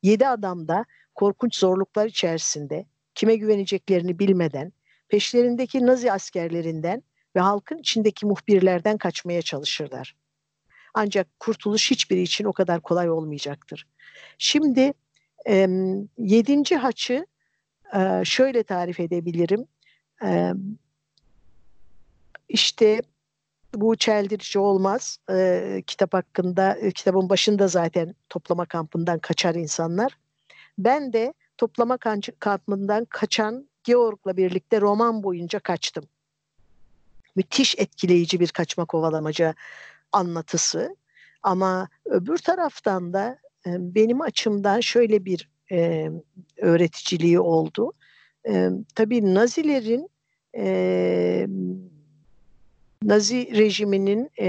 [0.04, 0.86] Yedi adam da
[1.16, 2.86] korkunç zorluklar içerisinde
[3.16, 4.74] kime güveneceklerini bilmeden
[5.10, 7.04] peşlerindeki Nazi askerlerinden
[7.36, 10.16] ve halkın içindeki muhbirlerden kaçmaya çalışırlar.
[10.94, 13.88] Ancak kurtuluş hiçbiri için o kadar kolay olmayacaktır.
[14.38, 14.94] Şimdi
[15.50, 15.68] e,
[16.18, 17.26] yedinci haçı
[17.96, 19.66] e, şöyle tarif edebilirim.
[20.24, 20.52] E,
[22.50, 23.02] işte
[23.76, 25.18] bu çeldirici olmaz.
[25.30, 30.18] E, kitap hakkında, e, kitabın başında zaten toplama kampından kaçar insanlar.
[30.78, 31.98] Ben de toplama
[32.40, 36.04] kampından kaçan Georg'la birlikte roman boyunca kaçtım.
[37.36, 39.54] Müthiş etkileyici bir kaçma kovalamaca
[40.12, 40.96] anlatısı.
[41.44, 46.12] Ama öbür taraftan da e, benim açımdan şöyle bir e,
[46.58, 47.94] öğreticiliği oldu.
[48.48, 50.10] E, tabii Nazilerin
[50.58, 51.48] e,
[53.04, 54.48] Nazi rejiminin e,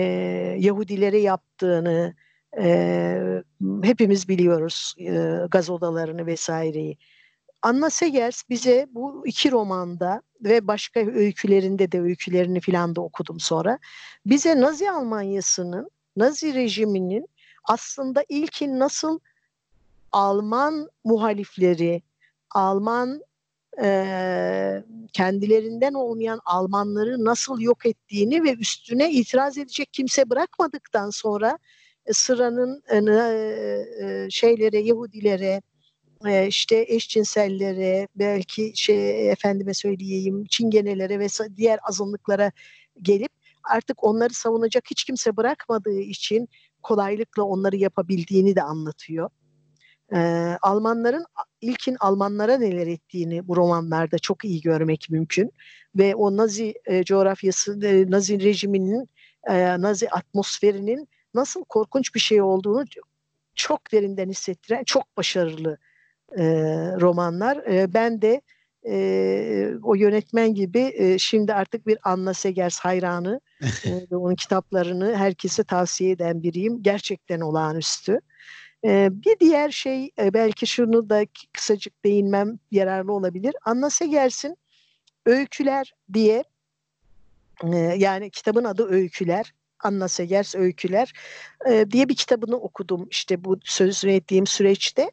[0.59, 2.14] Yahudilere yaptığını
[2.59, 3.42] e,
[3.82, 6.98] hepimiz biliyoruz e, gaz odalarını vesaireyi.
[7.62, 13.78] Anna Segers bize bu iki romanda ve başka öykülerinde de öykülerini filan da okudum sonra.
[14.26, 17.28] Bize Nazi Almanyası'nın, Nazi rejiminin
[17.64, 19.18] aslında ilkin nasıl
[20.12, 22.03] Alman muhalifleri,
[22.50, 23.22] Alman
[23.82, 31.58] e, kendilerinden olmayan Almanları nasıl yok ettiğini ve üstüne itiraz edecek kimse bırakmadıktan sonra
[32.06, 35.62] e, sıranın e, e, şeylere, Yahudilere,
[36.26, 42.52] e, işte eşcinsellere, belki şey efendime söyleyeyim çingenelere ve diğer azınlıklara
[43.02, 43.32] gelip
[43.64, 46.48] artık onları savunacak hiç kimse bırakmadığı için
[46.82, 49.30] kolaylıkla onları yapabildiğini de anlatıyor.
[50.14, 51.24] Ee, Almanların
[51.60, 55.52] ilkin Almanlara neler ettiğini bu romanlarda çok iyi görmek mümkün
[55.96, 59.08] ve o Nazi e, coğrafyası, e, Nazi rejiminin,
[59.48, 62.84] e, Nazi atmosferinin nasıl korkunç bir şey olduğunu
[63.54, 65.78] çok derinden hissettiren çok başarılı
[66.38, 66.44] e,
[67.00, 67.56] romanlar.
[67.56, 68.40] E, ben de
[68.86, 73.40] e, o yönetmen gibi e, şimdi artık bir Anna Segers hayranı
[73.84, 76.82] e, ve onun kitaplarını herkese tavsiye eden biriyim.
[76.82, 78.18] Gerçekten olağanüstü.
[78.85, 83.55] E, bir diğer şey e, belki şunu da kısacık değinmem yararlı olabilir.
[83.64, 84.57] Anna Segers'in
[85.26, 86.45] Öyküler diye
[87.64, 89.53] e, yani kitabın adı Öyküler.
[89.83, 91.12] Anna Segers Öyküler
[91.70, 95.11] e, diye bir kitabını okudum işte bu sözünü ettiğim süreçte.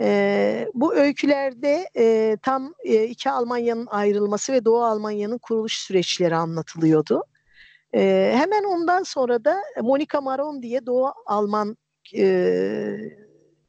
[0.00, 7.24] E, bu öykülerde e, tam e, iki Almanya'nın ayrılması ve Doğu Almanya'nın kuruluş süreçleri anlatılıyordu.
[7.94, 11.76] E, hemen ondan sonra da Monica Maron diye Doğu Alman
[12.14, 13.28] e,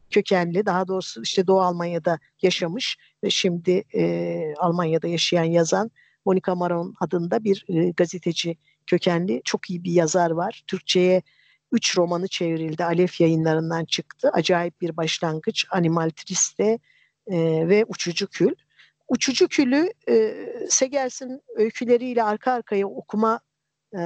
[0.09, 5.91] kökenli, daha doğrusu işte Doğu Almanya'da yaşamış ve şimdi e, Almanya'da yaşayan yazan
[6.25, 10.63] Monica Maron adında bir e, gazeteci kökenli çok iyi bir yazar var.
[10.67, 11.21] Türkçe'ye
[11.71, 12.83] üç romanı çevrildi.
[12.83, 14.29] Alef yayınlarından çıktı.
[14.33, 15.65] Acayip bir başlangıç.
[15.69, 16.79] Animal Triste
[17.27, 17.37] e,
[17.69, 18.55] ve Uçucu Kül.
[19.07, 20.35] Uçucu Kül'ü e,
[20.69, 23.39] Segers'in öyküleriyle arka arkaya okuma
[23.93, 24.01] e,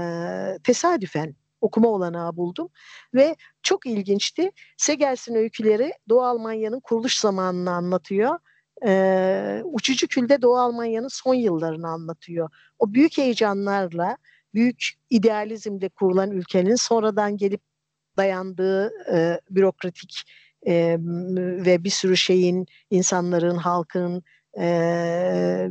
[0.63, 2.69] tesadüfen okuma olanağı buldum.
[3.13, 4.51] Ve çok ilginçti.
[4.77, 8.39] Segers'in öyküleri Doğu Almanya'nın kuruluş zamanını anlatıyor.
[8.85, 12.49] Ee, Uçucu Kül'de Doğu Almanya'nın son yıllarını anlatıyor.
[12.79, 14.17] O büyük heyecanlarla
[14.53, 17.61] büyük idealizmle kurulan ülkenin sonradan gelip
[18.17, 20.23] dayandığı e, bürokratik
[20.67, 20.97] e,
[21.65, 24.23] ve bir sürü şeyin, insanların, halkın
[24.59, 25.69] e,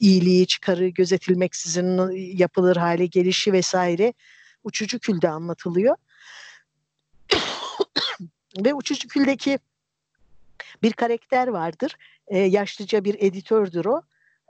[0.00, 4.12] iyiliği, çıkarı gözetilmeksizin yapılır hale gelişi vesaire
[4.64, 5.96] uçucu külde anlatılıyor.
[8.64, 9.58] ve uçucu küldeki
[10.82, 11.96] bir karakter vardır.
[12.28, 14.02] E, yaşlıca bir editördür o.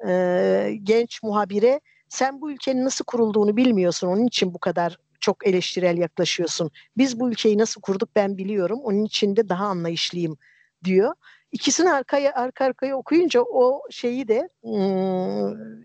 [0.08, 4.08] E, genç muhabire sen bu ülkenin nasıl kurulduğunu bilmiyorsun.
[4.08, 6.70] Onun için bu kadar çok eleştirel yaklaşıyorsun.
[6.96, 8.80] Biz bu ülkeyi nasıl kurduk ben biliyorum.
[8.82, 10.38] Onun için de daha anlayışlıyım
[10.84, 11.14] diyor.
[11.52, 15.84] İkisini arkaya arka arkaya okuyunca o şeyi de ım,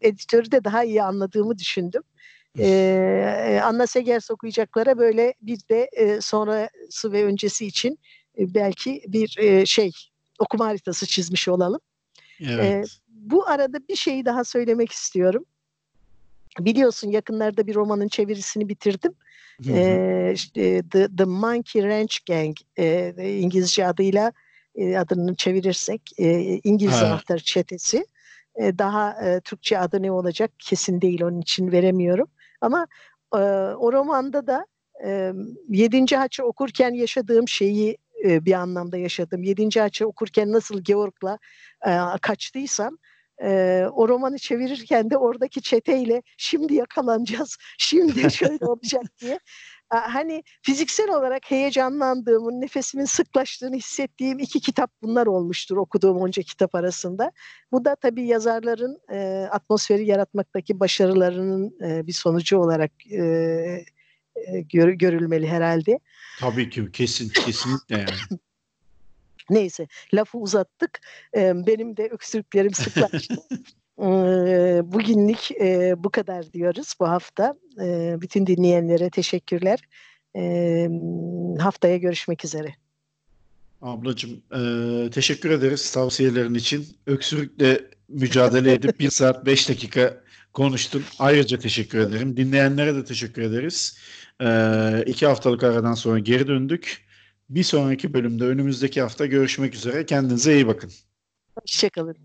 [0.00, 2.02] editörü de daha iyi anladığımı düşündüm.
[2.58, 7.98] Ee, Anna Segers okuyacaklara böyle bir de e, sonrası ve öncesi için
[8.38, 9.92] e, belki bir e, şey
[10.38, 11.80] okuma haritası çizmiş olalım.
[12.40, 12.60] Evet.
[12.64, 15.44] E, bu arada bir şeyi daha söylemek istiyorum.
[16.58, 19.14] Biliyorsun yakınlarda bir romanın çevirisini bitirdim.
[19.68, 24.32] Ee, işte The, The Monkey Ranch Gang e, İngilizce adıyla
[24.74, 27.06] e, adını çevirirsek e, İngiliz ha.
[27.06, 28.06] anahtarı çetesi.
[28.56, 32.28] E, daha e, Türkçe adı ne olacak kesin değil onun için veremiyorum.
[32.60, 32.86] Ama
[33.34, 33.38] e,
[33.76, 34.66] o romanda da
[35.04, 35.32] e,
[35.68, 39.42] Yedinci Haç'ı okurken yaşadığım şeyi e, bir anlamda yaşadım.
[39.42, 41.38] Yedinci Haç'ı okurken nasıl Georg'la
[41.86, 41.90] e,
[42.22, 42.98] kaçtıysam
[43.42, 49.38] e, o romanı çevirirken de oradaki çeteyle şimdi yakalanacağız, şimdi şöyle olacak diye.
[49.88, 57.32] Hani fiziksel olarak heyecanlandığımın, nefesimin sıklaştığını hissettiğim iki kitap bunlar olmuştur okuduğum onca kitap arasında.
[57.72, 63.22] Bu da tabii yazarların e, atmosferi yaratmaktaki başarılarının e, bir sonucu olarak e,
[64.36, 65.98] e, gör, görülmeli herhalde.
[66.40, 68.40] Tabii ki kesin kesinlikle yani.
[69.50, 71.00] Neyse lafı uzattık.
[71.36, 73.34] Benim de öksürüklerim sıklaştı.
[74.92, 75.50] Bugünlük
[76.04, 77.54] bu kadar diyoruz bu hafta.
[78.20, 79.78] Bütün dinleyenlere teşekkürler.
[81.58, 82.74] Haftaya görüşmek üzere.
[83.82, 86.86] Ablacığım e, teşekkür ederiz tavsiyelerin için.
[87.06, 90.20] Öksürükle mücadele edip 1 saat 5 dakika
[90.52, 91.02] konuştun.
[91.18, 92.36] Ayrıca teşekkür ederim.
[92.36, 93.98] Dinleyenlere de teşekkür ederiz.
[94.40, 94.48] E,
[95.06, 97.06] iki haftalık aradan sonra geri döndük.
[97.50, 100.06] Bir sonraki bölümde önümüzdeki hafta görüşmek üzere.
[100.06, 100.90] Kendinize iyi bakın.
[101.60, 102.16] Hoşçakalın.